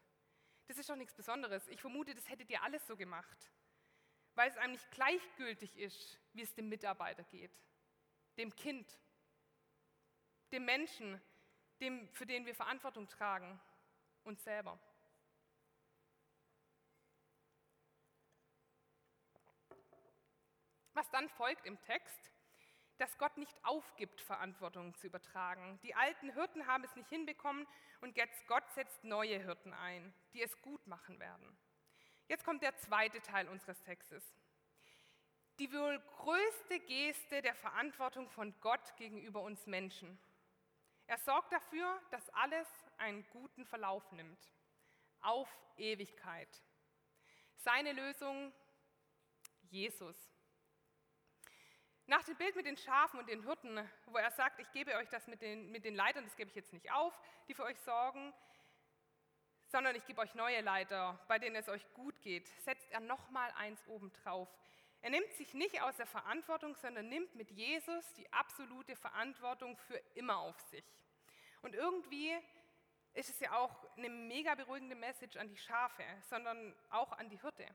Das 0.68 0.76
ist 0.76 0.88
doch 0.88 0.96
nichts 0.96 1.14
Besonderes. 1.14 1.66
Ich 1.68 1.80
vermute, 1.80 2.14
das 2.14 2.28
hättet 2.28 2.50
ihr 2.50 2.62
alles 2.62 2.86
so 2.86 2.94
gemacht, 2.94 3.50
weil 4.34 4.50
es 4.50 4.56
einem 4.58 4.72
nicht 4.72 4.90
gleichgültig 4.90 5.76
ist, 5.78 6.20
wie 6.34 6.42
es 6.42 6.54
dem 6.54 6.68
Mitarbeiter 6.68 7.24
geht, 7.24 7.58
dem 8.36 8.54
Kind, 8.54 8.98
dem 10.52 10.66
Menschen, 10.66 11.20
dem, 11.80 12.08
für 12.12 12.26
den 12.26 12.44
wir 12.44 12.54
Verantwortung 12.54 13.08
tragen, 13.08 13.58
uns 14.24 14.44
selber. 14.44 14.78
Was 20.92 21.08
dann 21.10 21.30
folgt 21.30 21.64
im 21.64 21.80
Text, 21.80 22.30
dass 22.98 23.16
Gott 23.16 23.36
nicht 23.38 23.56
aufgibt, 23.64 24.20
Verantwortung 24.20 24.94
zu 24.96 25.06
übertragen. 25.06 25.78
Die 25.82 25.94
alten 25.94 26.32
Hirten 26.32 26.66
haben 26.66 26.84
es 26.84 26.94
nicht 26.96 27.08
hinbekommen 27.08 27.66
und 28.00 28.16
jetzt 28.16 28.46
Gott 28.46 28.68
setzt 28.74 29.04
neue 29.04 29.38
Hirten 29.38 29.72
ein, 29.72 30.12
die 30.34 30.42
es 30.42 30.60
gut 30.62 30.84
machen 30.86 31.18
werden. 31.20 31.56
Jetzt 32.26 32.44
kommt 32.44 32.62
der 32.62 32.76
zweite 32.76 33.22
Teil 33.22 33.48
unseres 33.48 33.80
Textes. 33.82 34.22
Die 35.58 35.72
wohl 35.72 35.98
größte 36.18 36.80
Geste 36.80 37.40
der 37.40 37.54
Verantwortung 37.54 38.28
von 38.28 38.54
Gott 38.60 38.96
gegenüber 38.96 39.42
uns 39.42 39.66
Menschen. 39.66 40.18
Er 41.06 41.18
sorgt 41.18 41.52
dafür, 41.52 42.00
dass 42.10 42.28
alles 42.30 42.68
einen 42.98 43.26
guten 43.30 43.64
Verlauf 43.64 44.12
nimmt. 44.12 44.38
Auf 45.20 45.48
Ewigkeit. 45.76 46.48
Seine 47.56 47.92
Lösung, 47.92 48.52
Jesus. 49.62 50.16
Nach 52.08 52.24
dem 52.24 52.36
Bild 52.36 52.56
mit 52.56 52.64
den 52.64 52.78
Schafen 52.78 53.20
und 53.20 53.28
den 53.28 53.42
Hirten, 53.42 53.78
wo 54.06 54.16
er 54.16 54.30
sagt, 54.30 54.58
ich 54.60 54.72
gebe 54.72 54.94
euch 54.96 55.10
das 55.10 55.26
mit 55.26 55.42
den, 55.42 55.70
mit 55.70 55.84
den 55.84 55.94
Leitern, 55.94 56.24
das 56.24 56.36
gebe 56.36 56.48
ich 56.48 56.56
jetzt 56.56 56.72
nicht 56.72 56.90
auf, 56.90 57.12
die 57.46 57.52
für 57.52 57.64
euch 57.64 57.78
sorgen, 57.80 58.32
sondern 59.66 59.94
ich 59.94 60.06
gebe 60.06 60.22
euch 60.22 60.34
neue 60.34 60.62
Leiter, 60.62 61.22
bei 61.28 61.38
denen 61.38 61.56
es 61.56 61.68
euch 61.68 61.84
gut 61.92 62.18
geht, 62.22 62.48
setzt 62.64 62.90
er 62.92 63.00
nochmal 63.00 63.52
eins 63.58 63.86
obendrauf. 63.88 64.48
Er 65.02 65.10
nimmt 65.10 65.30
sich 65.34 65.52
nicht 65.52 65.82
aus 65.82 65.96
der 65.96 66.06
Verantwortung, 66.06 66.74
sondern 66.76 67.10
nimmt 67.10 67.34
mit 67.34 67.50
Jesus 67.50 68.10
die 68.14 68.32
absolute 68.32 68.96
Verantwortung 68.96 69.76
für 69.76 70.00
immer 70.14 70.38
auf 70.38 70.58
sich. 70.70 70.86
Und 71.60 71.74
irgendwie 71.74 72.34
ist 73.12 73.28
es 73.28 73.38
ja 73.38 73.52
auch 73.52 73.84
eine 73.98 74.08
mega 74.08 74.54
beruhigende 74.54 74.96
Message 74.96 75.36
an 75.36 75.50
die 75.50 75.58
Schafe, 75.58 76.04
sondern 76.30 76.74
auch 76.88 77.12
an 77.12 77.28
die 77.28 77.38
Hirte, 77.38 77.66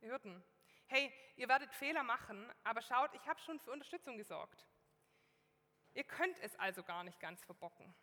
Hirten 0.00 0.42
hey, 0.92 1.10
ihr 1.36 1.48
werdet 1.48 1.72
Fehler 1.72 2.02
machen, 2.02 2.52
aber 2.64 2.82
schaut, 2.82 3.14
ich 3.14 3.26
habe 3.26 3.40
schon 3.40 3.58
für 3.58 3.72
Unterstützung 3.72 4.18
gesorgt. 4.18 4.66
Ihr 5.94 6.04
könnt 6.04 6.38
es 6.40 6.54
also 6.56 6.82
gar 6.82 7.02
nicht 7.02 7.18
ganz 7.18 7.42
verbocken. 7.42 7.94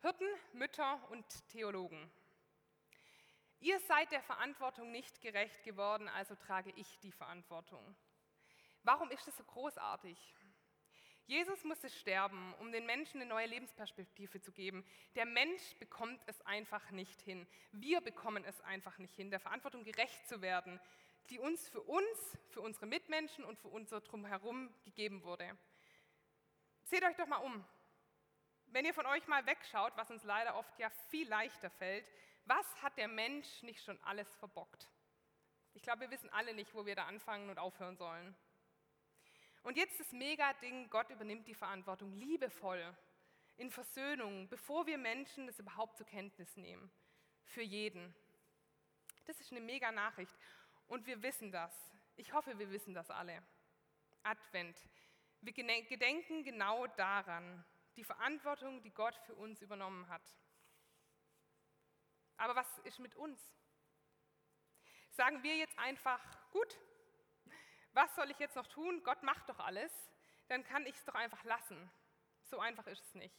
Hirten, 0.00 0.28
Mütter 0.54 0.98
und 1.10 1.26
Theologen. 1.48 2.10
Ihr 3.58 3.78
seid 3.80 4.10
der 4.12 4.22
Verantwortung 4.22 4.90
nicht 4.90 5.20
gerecht 5.20 5.62
geworden, 5.62 6.08
also 6.08 6.34
trage 6.34 6.72
ich 6.74 6.98
die 7.00 7.12
Verantwortung. 7.12 7.94
Warum 8.82 9.10
ist 9.10 9.28
es 9.28 9.36
so 9.36 9.44
großartig? 9.44 10.34
Jesus 11.30 11.62
musste 11.62 11.88
sterben, 11.88 12.52
um 12.58 12.72
den 12.72 12.86
Menschen 12.86 13.20
eine 13.20 13.30
neue 13.30 13.46
Lebensperspektive 13.46 14.40
zu 14.40 14.50
geben. 14.50 14.84
Der 15.14 15.26
Mensch 15.26 15.76
bekommt 15.78 16.20
es 16.26 16.40
einfach 16.44 16.90
nicht 16.90 17.20
hin. 17.20 17.46
Wir 17.70 18.00
bekommen 18.00 18.44
es 18.44 18.60
einfach 18.62 18.98
nicht 18.98 19.14
hin, 19.14 19.30
der 19.30 19.38
Verantwortung 19.38 19.84
gerecht 19.84 20.26
zu 20.26 20.42
werden, 20.42 20.80
die 21.28 21.38
uns 21.38 21.68
für 21.68 21.82
uns, 21.82 22.36
für 22.48 22.60
unsere 22.60 22.86
Mitmenschen 22.86 23.44
und 23.44 23.60
für 23.60 23.68
unser 23.68 24.00
Drumherum 24.00 24.74
gegeben 24.84 25.22
wurde. 25.22 25.56
Seht 26.82 27.04
euch 27.04 27.14
doch 27.14 27.28
mal 27.28 27.36
um. 27.36 27.64
Wenn 28.66 28.84
ihr 28.84 28.92
von 28.92 29.06
euch 29.06 29.28
mal 29.28 29.46
wegschaut, 29.46 29.92
was 29.96 30.10
uns 30.10 30.24
leider 30.24 30.56
oft 30.56 30.76
ja 30.80 30.90
viel 31.10 31.28
leichter 31.28 31.70
fällt, 31.70 32.10
was 32.46 32.66
hat 32.82 32.96
der 32.96 33.06
Mensch 33.06 33.62
nicht 33.62 33.84
schon 33.84 34.02
alles 34.02 34.34
verbockt? 34.34 34.88
Ich 35.74 35.82
glaube, 35.82 36.00
wir 36.00 36.10
wissen 36.10 36.30
alle 36.30 36.54
nicht, 36.54 36.74
wo 36.74 36.86
wir 36.86 36.96
da 36.96 37.06
anfangen 37.06 37.50
und 37.50 37.58
aufhören 37.60 37.96
sollen. 37.96 38.34
Und 39.62 39.76
jetzt 39.76 40.00
das 40.00 40.12
Mega-Ding, 40.12 40.88
Gott 40.88 41.10
übernimmt 41.10 41.46
die 41.46 41.54
Verantwortung 41.54 42.12
liebevoll, 42.12 42.96
in 43.56 43.70
Versöhnung, 43.70 44.48
bevor 44.48 44.86
wir 44.86 44.96
Menschen 44.96 45.46
das 45.46 45.58
überhaupt 45.58 45.98
zur 45.98 46.06
Kenntnis 46.06 46.56
nehmen. 46.56 46.90
Für 47.44 47.62
jeden. 47.62 48.14
Das 49.26 49.38
ist 49.38 49.50
eine 49.50 49.60
Mega-Nachricht. 49.60 50.34
Und 50.86 51.06
wir 51.06 51.22
wissen 51.22 51.52
das. 51.52 51.72
Ich 52.16 52.32
hoffe, 52.32 52.58
wir 52.58 52.70
wissen 52.70 52.94
das 52.94 53.10
alle. 53.10 53.42
Advent. 54.22 54.76
Wir 55.42 55.52
gedenken 55.52 56.42
genau 56.42 56.86
daran, 56.86 57.64
die 57.96 58.04
Verantwortung, 58.04 58.82
die 58.82 58.90
Gott 58.90 59.16
für 59.26 59.34
uns 59.34 59.60
übernommen 59.62 60.08
hat. 60.08 60.22
Aber 62.36 62.56
was 62.56 62.78
ist 62.80 62.98
mit 62.98 63.14
uns? 63.14 63.38
Sagen 65.10 65.42
wir 65.42 65.56
jetzt 65.56 65.78
einfach, 65.78 66.20
gut, 66.50 66.78
was 67.92 68.14
soll 68.14 68.30
ich 68.30 68.38
jetzt 68.38 68.56
noch 68.56 68.66
tun? 68.66 69.02
Gott 69.02 69.22
macht 69.22 69.48
doch 69.48 69.58
alles. 69.58 69.92
Dann 70.48 70.64
kann 70.64 70.86
ich 70.86 70.94
es 70.94 71.04
doch 71.04 71.14
einfach 71.14 71.42
lassen. 71.44 71.90
So 72.44 72.58
einfach 72.58 72.86
ist 72.86 73.04
es 73.04 73.14
nicht. 73.14 73.34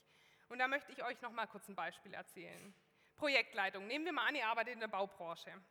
Und 0.49 0.59
da 0.59 0.67
möchte 0.67 0.91
ich 0.91 1.03
euch 1.03 1.21
noch 1.21 1.31
mal 1.31 1.47
kurz 1.47 1.67
ein 1.67 1.75
Beispiel 1.75 2.13
erzählen. 2.13 2.73
Projektleitung. 3.15 3.87
Nehmen 3.87 4.05
wir 4.05 4.13
mal 4.13 4.27
an, 4.27 4.35
ihr 4.35 4.47
arbeitet 4.47 4.73
in 4.73 4.79
der 4.79 4.87
Baubranche. 4.87 5.61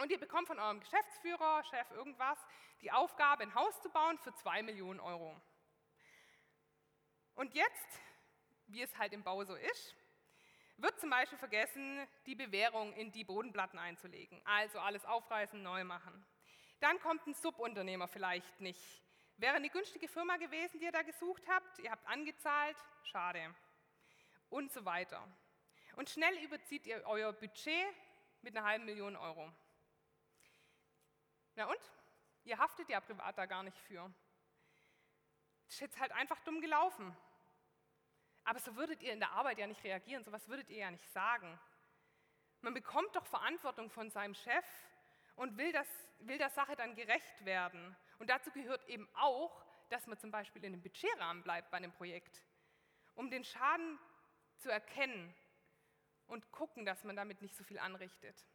Und 0.00 0.10
ihr 0.10 0.20
bekommt 0.20 0.46
von 0.46 0.58
eurem 0.58 0.80
Geschäftsführer, 0.80 1.62
Chef, 1.64 1.90
irgendwas, 1.90 2.38
die 2.80 2.92
Aufgabe, 2.92 3.42
ein 3.42 3.54
Haus 3.54 3.80
zu 3.82 3.90
bauen 3.90 4.18
für 4.18 4.34
zwei 4.34 4.62
Millionen 4.62 5.00
Euro. 5.00 5.38
Und 7.34 7.54
jetzt, 7.54 8.00
wie 8.66 8.82
es 8.82 8.96
halt 8.96 9.12
im 9.12 9.22
Bau 9.22 9.44
so 9.44 9.54
ist, 9.54 9.96
wird 10.78 10.98
zum 11.00 11.10
Beispiel 11.10 11.38
vergessen, 11.38 12.06
die 12.26 12.34
Bewährung 12.34 12.92
in 12.94 13.12
die 13.12 13.24
Bodenplatten 13.24 13.78
einzulegen. 13.78 14.40
Also 14.46 14.78
alles 14.78 15.04
aufreißen, 15.04 15.62
neu 15.62 15.84
machen. 15.84 16.24
Dann 16.80 16.98
kommt 17.00 17.26
ein 17.26 17.34
Subunternehmer 17.34 18.08
vielleicht 18.08 18.60
nicht. 18.60 19.02
Wäre 19.36 19.56
eine 19.56 19.70
günstige 19.70 20.08
Firma 20.08 20.36
gewesen, 20.36 20.78
die 20.80 20.86
ihr 20.86 20.92
da 20.92 21.02
gesucht 21.02 21.42
habt, 21.48 21.78
ihr 21.78 21.90
habt 21.90 22.06
angezahlt, 22.06 22.76
schade. 23.04 23.54
Und 24.48 24.72
so 24.72 24.84
weiter. 24.84 25.26
Und 25.96 26.10
schnell 26.10 26.36
überzieht 26.42 26.86
ihr 26.86 27.02
euer 27.06 27.32
Budget 27.32 27.94
mit 28.42 28.56
einer 28.56 28.66
halben 28.66 28.84
Million 28.84 29.16
Euro. 29.16 29.52
Na 31.54 31.66
und? 31.66 31.80
Ihr 32.44 32.58
haftet 32.58 32.88
ja 32.88 33.00
privat 33.00 33.36
da 33.36 33.46
gar 33.46 33.62
nicht 33.62 33.78
für. 33.78 34.10
Das 35.66 35.74
ist 35.74 35.80
jetzt 35.80 36.00
halt 36.00 36.12
einfach 36.12 36.40
dumm 36.40 36.60
gelaufen. 36.60 37.16
Aber 38.44 38.58
so 38.58 38.74
würdet 38.76 39.02
ihr 39.02 39.12
in 39.12 39.20
der 39.20 39.32
Arbeit 39.32 39.58
ja 39.58 39.66
nicht 39.66 39.84
reagieren, 39.84 40.24
so 40.24 40.32
was 40.32 40.48
würdet 40.48 40.70
ihr 40.70 40.78
ja 40.78 40.90
nicht 40.90 41.08
sagen. 41.12 41.58
Man 42.62 42.74
bekommt 42.74 43.14
doch 43.14 43.26
Verantwortung 43.26 43.90
von 43.90 44.10
seinem 44.10 44.34
Chef 44.34 44.64
und 45.36 45.56
will, 45.56 45.72
das, 45.72 45.88
will 46.20 46.38
der 46.38 46.50
Sache 46.50 46.76
dann 46.76 46.94
gerecht 46.94 47.44
werden. 47.44 47.96
Und 48.18 48.30
dazu 48.30 48.50
gehört 48.50 48.86
eben 48.88 49.08
auch, 49.14 49.64
dass 49.88 50.06
man 50.06 50.18
zum 50.18 50.30
Beispiel 50.30 50.64
in 50.64 50.72
einem 50.72 50.82
Budgetrahmen 50.82 51.42
bleibt 51.42 51.70
bei 51.70 51.78
einem 51.78 51.92
Projekt, 51.92 52.42
um 53.14 53.30
den 53.30 53.44
Schaden 53.44 53.98
zu 54.58 54.70
erkennen 54.70 55.34
und 56.26 56.50
gucken, 56.52 56.84
dass 56.84 57.04
man 57.04 57.16
damit 57.16 57.42
nicht 57.42 57.56
so 57.56 57.64
viel 57.64 57.78
anrichtet. 57.78 58.46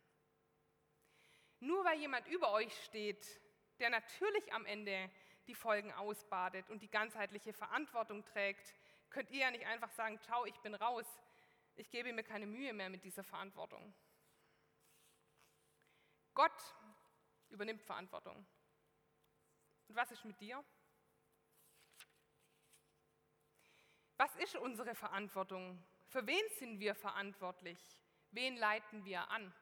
Nur 1.59 1.83
weil 1.83 1.99
jemand 1.99 2.27
über 2.27 2.51
euch 2.51 2.73
steht, 2.83 3.41
der 3.79 3.89
natürlich 3.89 4.53
am 4.53 4.65
Ende 4.65 5.09
die 5.47 5.55
Folgen 5.55 5.91
ausbadet 5.93 6.69
und 6.69 6.81
die 6.81 6.89
ganzheitliche 6.89 7.53
Verantwortung 7.53 8.23
trägt, 8.25 8.73
könnt 9.09 9.29
ihr 9.31 9.41
ja 9.41 9.51
nicht 9.51 9.65
einfach 9.65 9.91
sagen, 9.91 10.19
ciao, 10.21 10.45
ich 10.45 10.59
bin 10.59 10.75
raus, 10.75 11.05
ich 11.75 11.89
gebe 11.89 12.11
mir 12.13 12.23
keine 12.23 12.47
Mühe 12.47 12.73
mehr 12.73 12.89
mit 12.89 13.03
dieser 13.03 13.23
Verantwortung. 13.23 13.93
Gott 16.35 16.75
übernimmt 17.49 17.81
Verantwortung. 17.81 18.45
Und 19.87 19.95
was 19.95 20.11
ist 20.11 20.25
mit 20.25 20.39
dir? 20.39 20.63
Was 24.17 24.35
ist 24.35 24.55
unsere 24.55 24.95
Verantwortung? 24.95 25.83
Für 26.07 26.25
wen 26.27 26.47
sind 26.59 26.79
wir 26.79 26.93
verantwortlich? 26.93 27.79
Wen 28.31 28.57
leiten 28.57 29.03
wir 29.05 29.29
an? 29.29 29.53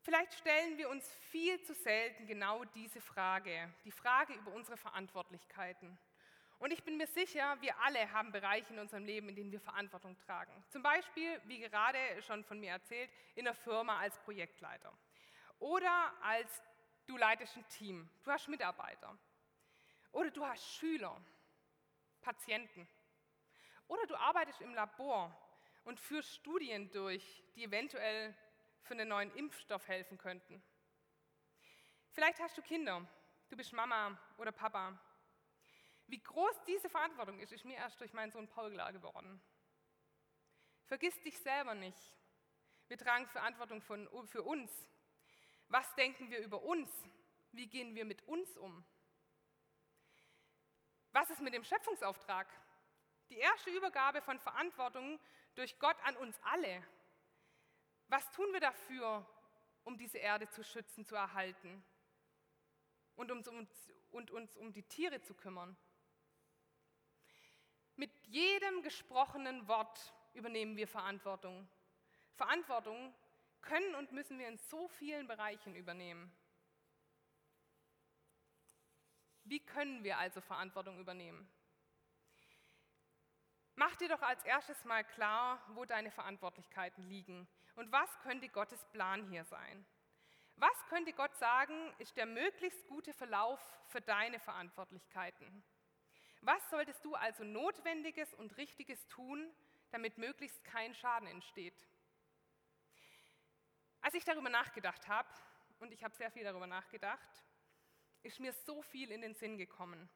Vielleicht 0.00 0.32
stellen 0.34 0.78
wir 0.78 0.88
uns 0.88 1.06
viel 1.30 1.62
zu 1.62 1.74
selten 1.74 2.26
genau 2.26 2.64
diese 2.64 3.00
Frage, 3.00 3.72
die 3.84 3.92
Frage 3.92 4.32
über 4.34 4.52
unsere 4.52 4.78
Verantwortlichkeiten. 4.78 5.98
Und 6.58 6.72
ich 6.72 6.82
bin 6.82 6.96
mir 6.96 7.06
sicher, 7.06 7.56
wir 7.60 7.78
alle 7.78 8.10
haben 8.12 8.32
Bereiche 8.32 8.72
in 8.72 8.80
unserem 8.80 9.04
Leben, 9.04 9.28
in 9.28 9.36
denen 9.36 9.52
wir 9.52 9.60
Verantwortung 9.60 10.18
tragen. 10.18 10.52
Zum 10.70 10.82
Beispiel, 10.82 11.40
wie 11.44 11.60
gerade 11.60 11.98
schon 12.22 12.42
von 12.44 12.58
mir 12.58 12.72
erzählt, 12.72 13.10
in 13.36 13.44
der 13.44 13.54
Firma 13.54 13.98
als 13.98 14.18
Projektleiter. 14.18 14.92
Oder 15.60 16.12
als 16.20 16.62
du 17.06 17.16
leitest 17.16 17.56
ein 17.56 17.68
Team, 17.68 18.10
du 18.24 18.30
hast 18.32 18.48
Mitarbeiter. 18.48 19.16
Oder 20.10 20.30
du 20.30 20.44
hast 20.44 20.64
Schüler, 20.74 21.20
Patienten. 22.20 22.88
Oder 23.86 24.06
du 24.06 24.16
arbeitest 24.16 24.60
im 24.60 24.74
Labor 24.74 25.32
und 25.84 26.00
führst 26.00 26.34
Studien 26.34 26.90
durch, 26.90 27.44
die 27.54 27.64
eventuell 27.64 28.34
für 28.82 28.94
einen 28.94 29.08
neuen 29.08 29.34
Impfstoff 29.36 29.86
helfen 29.86 30.18
könnten. 30.18 30.62
Vielleicht 32.10 32.40
hast 32.40 32.58
du 32.58 32.62
Kinder, 32.62 33.06
du 33.48 33.56
bist 33.56 33.72
Mama 33.72 34.18
oder 34.38 34.50
Papa. 34.50 34.98
Wie 36.08 36.22
groß 36.22 36.64
diese 36.66 36.88
Verantwortung 36.88 37.38
ist, 37.38 37.52
ist 37.52 37.66
mir 37.66 37.76
erst 37.76 38.00
durch 38.00 38.14
meinen 38.14 38.32
Sohn 38.32 38.48
Paul 38.48 38.72
klar 38.72 38.92
geworden. 38.92 39.40
Vergiss 40.86 41.20
dich 41.20 41.38
selber 41.38 41.74
nicht. 41.74 42.16
Wir 42.88 42.96
tragen 42.96 43.26
Verantwortung 43.26 43.82
von, 43.82 44.08
für 44.26 44.42
uns. 44.42 44.70
Was 45.68 45.94
denken 45.96 46.30
wir 46.30 46.38
über 46.38 46.62
uns? 46.62 46.90
Wie 47.52 47.66
gehen 47.66 47.94
wir 47.94 48.06
mit 48.06 48.22
uns 48.22 48.56
um? 48.56 48.82
Was 51.12 51.28
ist 51.28 51.42
mit 51.42 51.52
dem 51.52 51.64
Schöpfungsauftrag? 51.64 52.48
Die 53.28 53.36
erste 53.36 53.68
Übergabe 53.68 54.22
von 54.22 54.38
Verantwortung 54.38 55.20
durch 55.56 55.78
Gott 55.78 55.96
an 56.04 56.16
uns 56.16 56.40
alle. 56.42 56.82
Was 58.06 58.30
tun 58.30 58.50
wir 58.54 58.60
dafür, 58.60 59.28
um 59.84 59.98
diese 59.98 60.16
Erde 60.16 60.48
zu 60.48 60.64
schützen, 60.64 61.04
zu 61.04 61.16
erhalten 61.16 61.84
und 63.14 63.30
uns, 63.30 63.46
um, 63.46 63.68
und 64.10 64.30
uns 64.30 64.56
um 64.56 64.72
die 64.72 64.84
Tiere 64.84 65.20
zu 65.20 65.34
kümmern? 65.34 65.76
Mit 67.98 68.16
jedem 68.26 68.82
gesprochenen 68.84 69.66
Wort 69.66 70.14
übernehmen 70.32 70.76
wir 70.76 70.86
Verantwortung. 70.86 71.68
Verantwortung 72.36 73.12
können 73.60 73.96
und 73.96 74.12
müssen 74.12 74.38
wir 74.38 74.46
in 74.46 74.56
so 74.56 74.86
vielen 74.86 75.26
Bereichen 75.26 75.74
übernehmen. 75.74 76.32
Wie 79.42 79.58
können 79.58 80.04
wir 80.04 80.16
also 80.18 80.40
Verantwortung 80.40 81.00
übernehmen? 81.00 81.50
Mach 83.74 83.96
dir 83.96 84.08
doch 84.08 84.22
als 84.22 84.44
erstes 84.44 84.84
mal 84.84 85.02
klar, 85.02 85.60
wo 85.74 85.84
deine 85.84 86.12
Verantwortlichkeiten 86.12 87.02
liegen 87.02 87.48
und 87.74 87.90
was 87.90 88.16
könnte 88.20 88.48
Gottes 88.48 88.84
Plan 88.92 89.28
hier 89.28 89.42
sein. 89.42 89.84
Was 90.54 90.86
könnte 90.86 91.12
Gott 91.12 91.34
sagen, 91.34 91.92
ist 91.98 92.16
der 92.16 92.26
möglichst 92.26 92.86
gute 92.86 93.12
Verlauf 93.12 93.60
für 93.88 94.00
deine 94.00 94.38
Verantwortlichkeiten? 94.38 95.64
Was 96.40 96.70
solltest 96.70 97.04
du 97.04 97.14
also 97.14 97.44
Notwendiges 97.44 98.32
und 98.34 98.56
Richtiges 98.56 99.06
tun, 99.08 99.52
damit 99.90 100.18
möglichst 100.18 100.62
kein 100.64 100.94
Schaden 100.94 101.28
entsteht? 101.28 101.88
Als 104.00 104.14
ich 104.14 104.24
darüber 104.24 104.48
nachgedacht 104.48 105.08
habe, 105.08 105.28
und 105.80 105.92
ich 105.92 106.02
habe 106.04 106.14
sehr 106.14 106.30
viel 106.30 106.44
darüber 106.44 106.66
nachgedacht, 106.66 107.44
ist 108.22 108.40
mir 108.40 108.52
so 108.52 108.82
viel 108.82 109.10
in 109.10 109.20
den 109.20 109.34
Sinn 109.34 109.58
gekommen. 109.58 110.08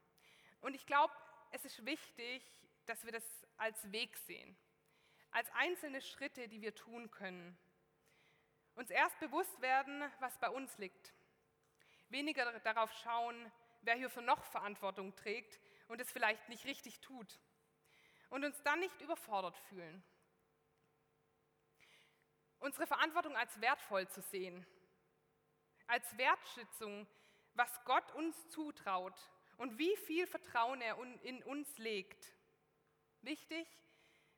Und 0.61 0.75
ich 0.75 0.87
glaube, 0.87 1.15
es 1.51 1.65
ist 1.65 1.85
wichtig, 1.85 2.43
dass 2.87 3.05
wir 3.05 3.13
das 3.13 3.25
als 3.57 3.93
Weg 3.93 4.17
sehen, 4.17 4.57
als 5.31 5.51
einzelne 5.51 6.01
Schritte, 6.01 6.49
die 6.49 6.63
wir 6.63 6.75
tun 6.75 7.11
können. 7.11 7.57
Uns 8.75 8.91
erst 8.91 9.19
bewusst 9.21 9.61
werden, 9.61 10.03
was 10.21 10.39
bei 10.39 10.49
uns 10.49 10.79
liegt. 10.79 11.13
Weniger 12.09 12.59
darauf 12.61 12.93
schauen, 12.93 13.51
wer 13.83 13.95
hierfür 13.95 14.23
noch 14.23 14.45
Verantwortung 14.45 15.15
trägt 15.15 15.61
und 15.93 16.01
es 16.01 16.11
vielleicht 16.11 16.49
nicht 16.49 16.65
richtig 16.65 17.01
tut. 17.01 17.39
Und 18.31 18.47
uns 18.47 18.63
dann 18.63 18.81
nicht 18.81 18.99
überfordert 19.03 19.59
fühlen. 19.69 20.03
Unsere 22.61 22.87
Verantwortung 22.87 23.37
als 23.37 23.61
wertvoll 23.61 24.09
zu 24.09 24.23
sehen, 24.23 24.67
als 25.87 26.17
Wertschätzung 26.17 27.07
was 27.55 27.85
Gott 27.85 28.11
uns 28.13 28.49
zutraut 28.49 29.31
und 29.59 29.77
wie 29.79 29.95
viel 29.99 30.27
Vertrauen 30.27 30.81
er 30.81 30.97
in 31.23 31.43
uns 31.43 31.77
legt. 31.77 32.35
Wichtig, 33.21 33.69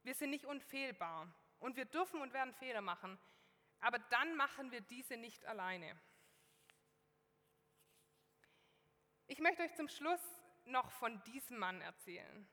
wir 0.02 0.14
sind 0.14 0.30
nicht 0.30 0.46
unfehlbar 0.46 1.32
und 1.60 1.76
wir 1.76 1.84
dürfen 1.84 2.20
und 2.20 2.32
werden 2.32 2.52
Fehler 2.54 2.80
machen, 2.80 3.16
aber 3.78 4.00
dann 4.00 4.34
machen 4.34 4.72
wir 4.72 4.80
diese 4.80 5.16
nicht 5.16 5.46
alleine. 5.46 5.96
Ich 9.28 9.38
möchte 9.38 9.62
euch 9.62 9.74
zum 9.76 9.88
Schluss 9.88 10.33
noch 10.66 10.90
von 10.90 11.22
diesem 11.24 11.58
Mann 11.58 11.80
erzählen. 11.80 12.48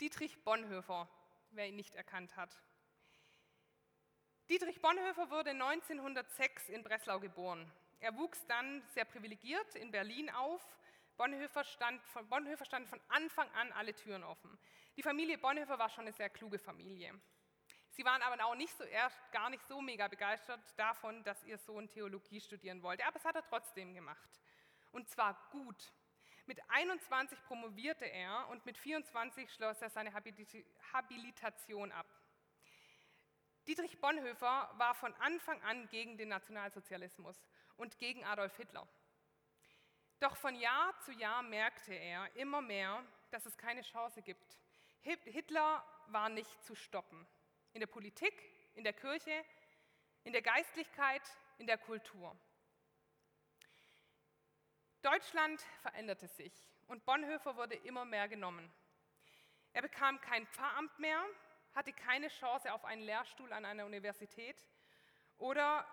Dietrich 0.00 0.42
Bonhoeffer, 0.44 1.08
wer 1.50 1.68
ihn 1.68 1.76
nicht 1.76 1.94
erkannt 1.94 2.36
hat. 2.36 2.56
Dietrich 4.48 4.80
Bonhoeffer 4.80 5.30
wurde 5.30 5.50
1906 5.50 6.70
in 6.70 6.82
Breslau 6.82 7.20
geboren. 7.20 7.70
Er 8.00 8.16
wuchs 8.16 8.44
dann 8.46 8.82
sehr 8.94 9.04
privilegiert 9.04 9.74
in 9.74 9.90
Berlin 9.90 10.30
auf. 10.30 10.62
Bonhoeffer 11.16 11.64
stand, 11.64 12.02
von 12.06 12.28
Bonhoeffer 12.28 12.64
standen 12.64 12.88
von 12.88 13.00
Anfang 13.08 13.48
an 13.50 13.70
alle 13.72 13.94
Türen 13.94 14.24
offen. 14.24 14.58
Die 14.96 15.02
Familie 15.02 15.38
Bonhoeffer 15.38 15.78
war 15.78 15.90
schon 15.90 16.04
eine 16.04 16.12
sehr 16.12 16.30
kluge 16.30 16.58
Familie. 16.58 17.14
Sie 17.90 18.04
waren 18.04 18.22
aber 18.22 18.42
auch 18.44 18.54
nicht 18.54 18.76
so 18.76 18.84
erst 18.84 19.18
gar 19.32 19.50
nicht 19.50 19.66
so 19.66 19.82
mega 19.82 20.08
begeistert 20.08 20.60
davon, 20.78 21.22
dass 21.24 21.44
ihr 21.44 21.58
Sohn 21.58 21.88
Theologie 21.88 22.40
studieren 22.40 22.82
wollte. 22.82 23.04
Aber 23.04 23.16
es 23.16 23.24
hat 23.24 23.36
er 23.36 23.44
trotzdem 23.44 23.92
gemacht. 23.92 24.40
Und 24.92 25.08
zwar 25.08 25.34
gut. 25.50 25.92
Mit 26.46 26.60
21 26.68 27.42
promovierte 27.44 28.04
er 28.04 28.48
und 28.48 28.66
mit 28.66 28.76
24 28.76 29.52
schloss 29.52 29.80
er 29.82 29.90
seine 29.90 30.12
Habilitation 30.12 31.92
ab. 31.92 32.06
Dietrich 33.66 34.00
Bonhoeffer 34.00 34.70
war 34.74 34.94
von 34.94 35.14
Anfang 35.14 35.62
an 35.62 35.88
gegen 35.90 36.16
den 36.16 36.28
Nationalsozialismus 36.28 37.36
und 37.76 37.98
gegen 37.98 38.24
Adolf 38.24 38.56
Hitler. 38.56 38.88
Doch 40.18 40.36
von 40.36 40.54
Jahr 40.56 40.98
zu 41.00 41.12
Jahr 41.12 41.42
merkte 41.42 41.94
er 41.94 42.34
immer 42.36 42.60
mehr, 42.60 43.04
dass 43.30 43.46
es 43.46 43.56
keine 43.56 43.82
Chance 43.82 44.22
gibt. 44.22 44.58
Hitler 45.02 45.84
war 46.08 46.28
nicht 46.28 46.62
zu 46.64 46.74
stoppen. 46.74 47.26
In 47.72 47.80
der 47.80 47.86
Politik, 47.86 48.34
in 48.74 48.84
der 48.84 48.92
Kirche, 48.92 49.44
in 50.24 50.32
der 50.32 50.42
Geistlichkeit, 50.42 51.22
in 51.58 51.66
der 51.66 51.78
Kultur. 51.78 52.36
Deutschland 55.02 55.62
veränderte 55.80 56.28
sich 56.28 56.52
und 56.86 57.04
Bonhoeffer 57.06 57.56
wurde 57.56 57.74
immer 57.74 58.04
mehr 58.04 58.28
genommen. 58.28 58.70
Er 59.72 59.80
bekam 59.80 60.20
kein 60.20 60.46
Pfarramt 60.46 60.98
mehr, 60.98 61.24
hatte 61.74 61.92
keine 61.92 62.28
Chance 62.28 62.72
auf 62.72 62.84
einen 62.84 63.02
Lehrstuhl 63.02 63.50
an 63.52 63.64
einer 63.64 63.86
Universität 63.86 64.56
oder 65.38 65.86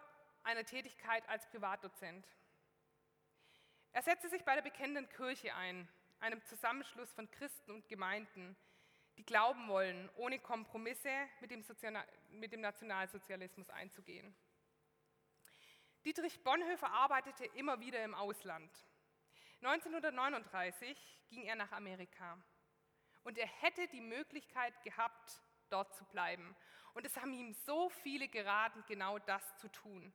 eine 0.44 0.66
Tätigkeit 0.66 1.28
als 1.30 1.48
Privatdozent. 1.48 2.28
Er 3.94 4.02
setzte 4.02 4.28
sich 4.30 4.44
bei 4.44 4.56
der 4.56 4.62
Bekennenden 4.62 5.08
Kirche 5.10 5.56
ein, 5.56 5.88
einem 6.20 6.44
Zusammenschluss 6.44 7.12
von 7.14 7.32
Christen 7.32 7.72
und 7.72 7.88
Gemeinden, 7.88 8.58
die 9.18 9.26
glauben 9.26 9.70
wollen, 9.70 10.10
ohne 10.16 10.38
Kompromisse 10.40 11.12
mit 11.40 11.52
dem, 11.52 11.64
mit 12.32 12.52
dem 12.52 12.62
Nationalsozialismus 12.62 13.70
einzugehen. 13.70 14.36
Dietrich 16.04 16.44
Bonhoeffer 16.44 16.92
arbeitete 16.92 17.46
immer 17.46 17.80
wieder 17.80 18.04
im 18.04 18.14
Ausland. 18.14 18.72
1939 19.62 20.98
ging 21.30 21.44
er 21.44 21.56
nach 21.56 21.72
Amerika 21.72 22.38
und 23.24 23.38
er 23.38 23.48
hätte 23.48 23.88
die 23.90 24.02
Möglichkeit 24.02 24.74
gehabt, 24.84 25.42
dort 25.70 25.94
zu 25.96 26.06
bleiben. 26.06 26.56
Und 26.94 27.06
es 27.06 27.16
haben 27.18 27.34
ihm 27.34 27.54
so 27.54 27.90
viele 27.90 28.28
geraten, 28.28 28.84
genau 28.88 29.20
das 29.20 29.58
zu 29.58 29.68
tun. 29.70 30.14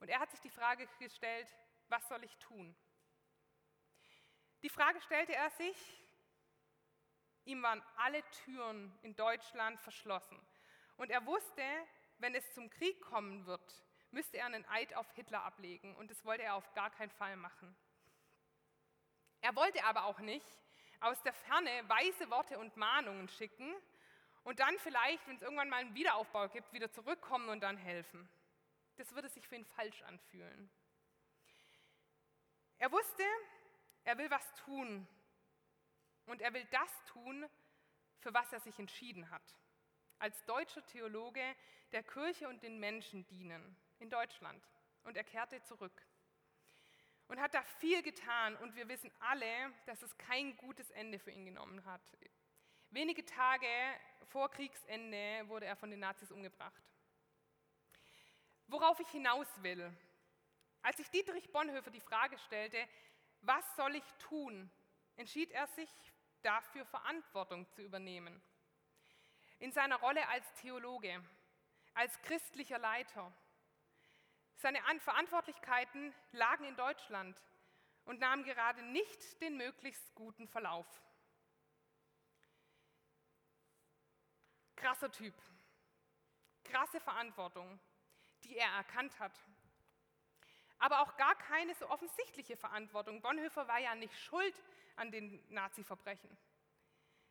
Und 0.00 0.08
er 0.08 0.20
hat 0.20 0.30
sich 0.30 0.40
die 0.40 0.50
Frage 0.50 0.86
gestellt, 0.98 1.48
was 1.88 2.06
soll 2.08 2.22
ich 2.24 2.36
tun? 2.38 2.76
Die 4.62 4.68
Frage 4.68 5.00
stellte 5.00 5.34
er 5.34 5.50
sich, 5.50 5.76
ihm 7.44 7.62
waren 7.62 7.82
alle 7.96 8.22
Türen 8.44 8.96
in 9.02 9.14
Deutschland 9.16 9.80
verschlossen. 9.80 10.38
Und 10.96 11.10
er 11.10 11.24
wusste, 11.26 11.62
wenn 12.18 12.34
es 12.34 12.52
zum 12.54 12.70
Krieg 12.70 13.00
kommen 13.00 13.46
wird, 13.46 13.84
müsste 14.10 14.38
er 14.38 14.46
einen 14.46 14.66
Eid 14.66 14.94
auf 14.94 15.10
Hitler 15.14 15.42
ablegen. 15.42 15.94
Und 15.96 16.10
das 16.10 16.24
wollte 16.24 16.44
er 16.44 16.54
auf 16.54 16.72
gar 16.74 16.90
keinen 16.90 17.10
Fall 17.10 17.36
machen. 17.36 17.76
Er 19.44 19.54
wollte 19.56 19.84
aber 19.84 20.04
auch 20.04 20.18
nicht 20.20 20.46
aus 21.00 21.22
der 21.22 21.34
Ferne 21.34 21.70
weise 21.86 22.30
Worte 22.30 22.58
und 22.58 22.76
Mahnungen 22.76 23.28
schicken 23.28 23.74
und 24.42 24.58
dann 24.58 24.78
vielleicht, 24.78 25.26
wenn 25.26 25.36
es 25.36 25.42
irgendwann 25.42 25.68
mal 25.68 25.80
einen 25.80 25.94
Wiederaufbau 25.94 26.48
gibt, 26.48 26.72
wieder 26.72 26.90
zurückkommen 26.90 27.48
und 27.50 27.60
dann 27.60 27.76
helfen 27.76 28.28
das 28.96 29.12
würde 29.14 29.28
sich 29.28 29.46
für 29.46 29.56
ihn 29.56 29.64
falsch 29.64 30.02
anfühlen. 30.02 30.70
Er 32.78 32.90
wusste, 32.92 33.24
er 34.04 34.18
will 34.18 34.30
was 34.30 34.54
tun. 34.64 35.06
Und 36.26 36.40
er 36.40 36.54
will 36.54 36.64
das 36.70 37.04
tun, 37.06 37.46
für 38.20 38.32
was 38.32 38.52
er 38.52 38.60
sich 38.60 38.78
entschieden 38.78 39.28
hat. 39.30 39.42
Als 40.18 40.42
deutscher 40.44 40.84
Theologe 40.86 41.42
der 41.92 42.02
Kirche 42.02 42.48
und 42.48 42.62
den 42.62 42.78
Menschen 42.78 43.26
dienen 43.26 43.76
in 43.98 44.08
Deutschland. 44.08 44.66
Und 45.02 45.16
er 45.16 45.24
kehrte 45.24 45.62
zurück. 45.64 46.06
Und 47.28 47.40
hat 47.40 47.54
da 47.54 47.62
viel 47.62 48.02
getan. 48.02 48.56
Und 48.56 48.76
wir 48.76 48.88
wissen 48.88 49.10
alle, 49.20 49.72
dass 49.86 50.02
es 50.02 50.16
kein 50.18 50.56
gutes 50.56 50.90
Ende 50.90 51.18
für 51.18 51.30
ihn 51.30 51.44
genommen 51.44 51.84
hat. 51.84 52.02
Wenige 52.90 53.24
Tage 53.24 53.66
vor 54.26 54.50
Kriegsende 54.50 55.48
wurde 55.48 55.66
er 55.66 55.76
von 55.76 55.90
den 55.90 56.00
Nazis 56.00 56.30
umgebracht. 56.30 56.82
Worauf 58.66 58.98
ich 59.00 59.08
hinaus 59.08 59.48
will, 59.62 59.92
als 60.82 60.96
sich 60.98 61.10
Dietrich 61.10 61.50
Bonhoeffer 61.50 61.90
die 61.90 62.00
Frage 62.00 62.38
stellte, 62.38 62.86
was 63.40 63.64
soll 63.76 63.96
ich 63.96 64.04
tun, 64.18 64.70
entschied 65.16 65.50
er 65.50 65.66
sich 65.68 65.90
dafür 66.42 66.84
Verantwortung 66.86 67.68
zu 67.70 67.82
übernehmen. 67.82 68.40
In 69.58 69.72
seiner 69.72 69.96
Rolle 69.96 70.26
als 70.28 70.44
Theologe, 70.54 71.22
als 71.94 72.20
christlicher 72.22 72.78
Leiter. 72.78 73.32
Seine 74.64 74.80
Verantwortlichkeiten 74.98 76.14
lagen 76.32 76.64
in 76.64 76.74
Deutschland 76.74 77.38
und 78.06 78.18
nahmen 78.20 78.44
gerade 78.44 78.82
nicht 78.82 79.38
den 79.42 79.58
möglichst 79.58 80.14
guten 80.14 80.48
Verlauf. 80.48 80.86
Krasser 84.74 85.12
Typ, 85.12 85.34
krasse 86.64 86.98
Verantwortung, 86.98 87.78
die 88.44 88.56
er 88.56 88.70
erkannt 88.70 89.18
hat. 89.18 89.38
Aber 90.78 91.00
auch 91.00 91.14
gar 91.18 91.34
keine 91.34 91.74
so 91.74 91.86
offensichtliche 91.90 92.56
Verantwortung. 92.56 93.20
Bonhoeffer 93.20 93.68
war 93.68 93.80
ja 93.80 93.94
nicht 93.94 94.18
schuld 94.18 94.54
an 94.96 95.10
den 95.10 95.44
Nazi-Verbrechen. 95.52 96.34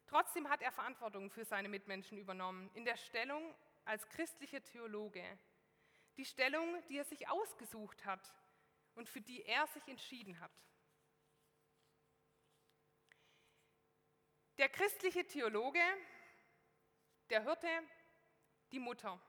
Trotzdem 0.06 0.48
hat 0.52 0.62
er 0.62 0.72
Verantwortung 0.72 1.32
für 1.32 1.46
seine 1.46 1.68
Mitmenschen 1.68 2.20
übernommen, 2.20 2.70
in 2.76 2.86
der 2.86 2.98
Stellung 2.98 3.56
als 3.86 4.08
christlicher 4.10 4.64
Theologe. 4.64 5.40
Die 6.18 6.26
Stellung, 6.26 6.82
die 6.88 6.98
er 6.98 7.06
sich 7.06 7.28
ausgesucht 7.28 8.06
hat 8.06 8.34
und 8.96 9.10
für 9.10 9.22
die 9.22 9.44
er 9.44 9.66
sich 9.68 9.88
entschieden 9.88 10.40
hat. 10.40 10.52
Der 14.58 14.70
christliche 14.70 15.26
Theologe, 15.26 15.82
der 17.30 17.44
Hirte, 17.44 17.68
die 18.72 18.80
Mutter. 18.80 19.20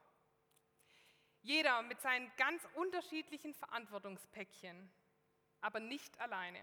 Jeder 1.41 1.81
mit 1.81 1.99
seinen 2.01 2.31
ganz 2.37 2.67
unterschiedlichen 2.75 3.53
Verantwortungspäckchen, 3.53 4.91
aber 5.61 5.79
nicht 5.79 6.19
alleine. 6.19 6.61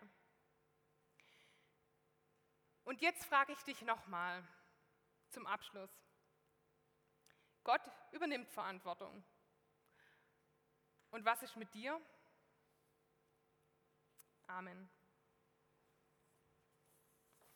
Und 2.84 3.00
jetzt 3.00 3.24
frage 3.24 3.52
ich 3.52 3.62
dich 3.62 3.82
nochmal 3.82 4.46
zum 5.30 5.46
Abschluss. 5.46 5.90
Gott 7.64 7.82
übernimmt 8.10 8.48
Verantwortung. 8.50 9.24
Und 11.12 11.26
was 11.26 11.42
ist 11.42 11.56
mit 11.56 11.72
dir? 11.74 12.00
Amen. 14.46 14.88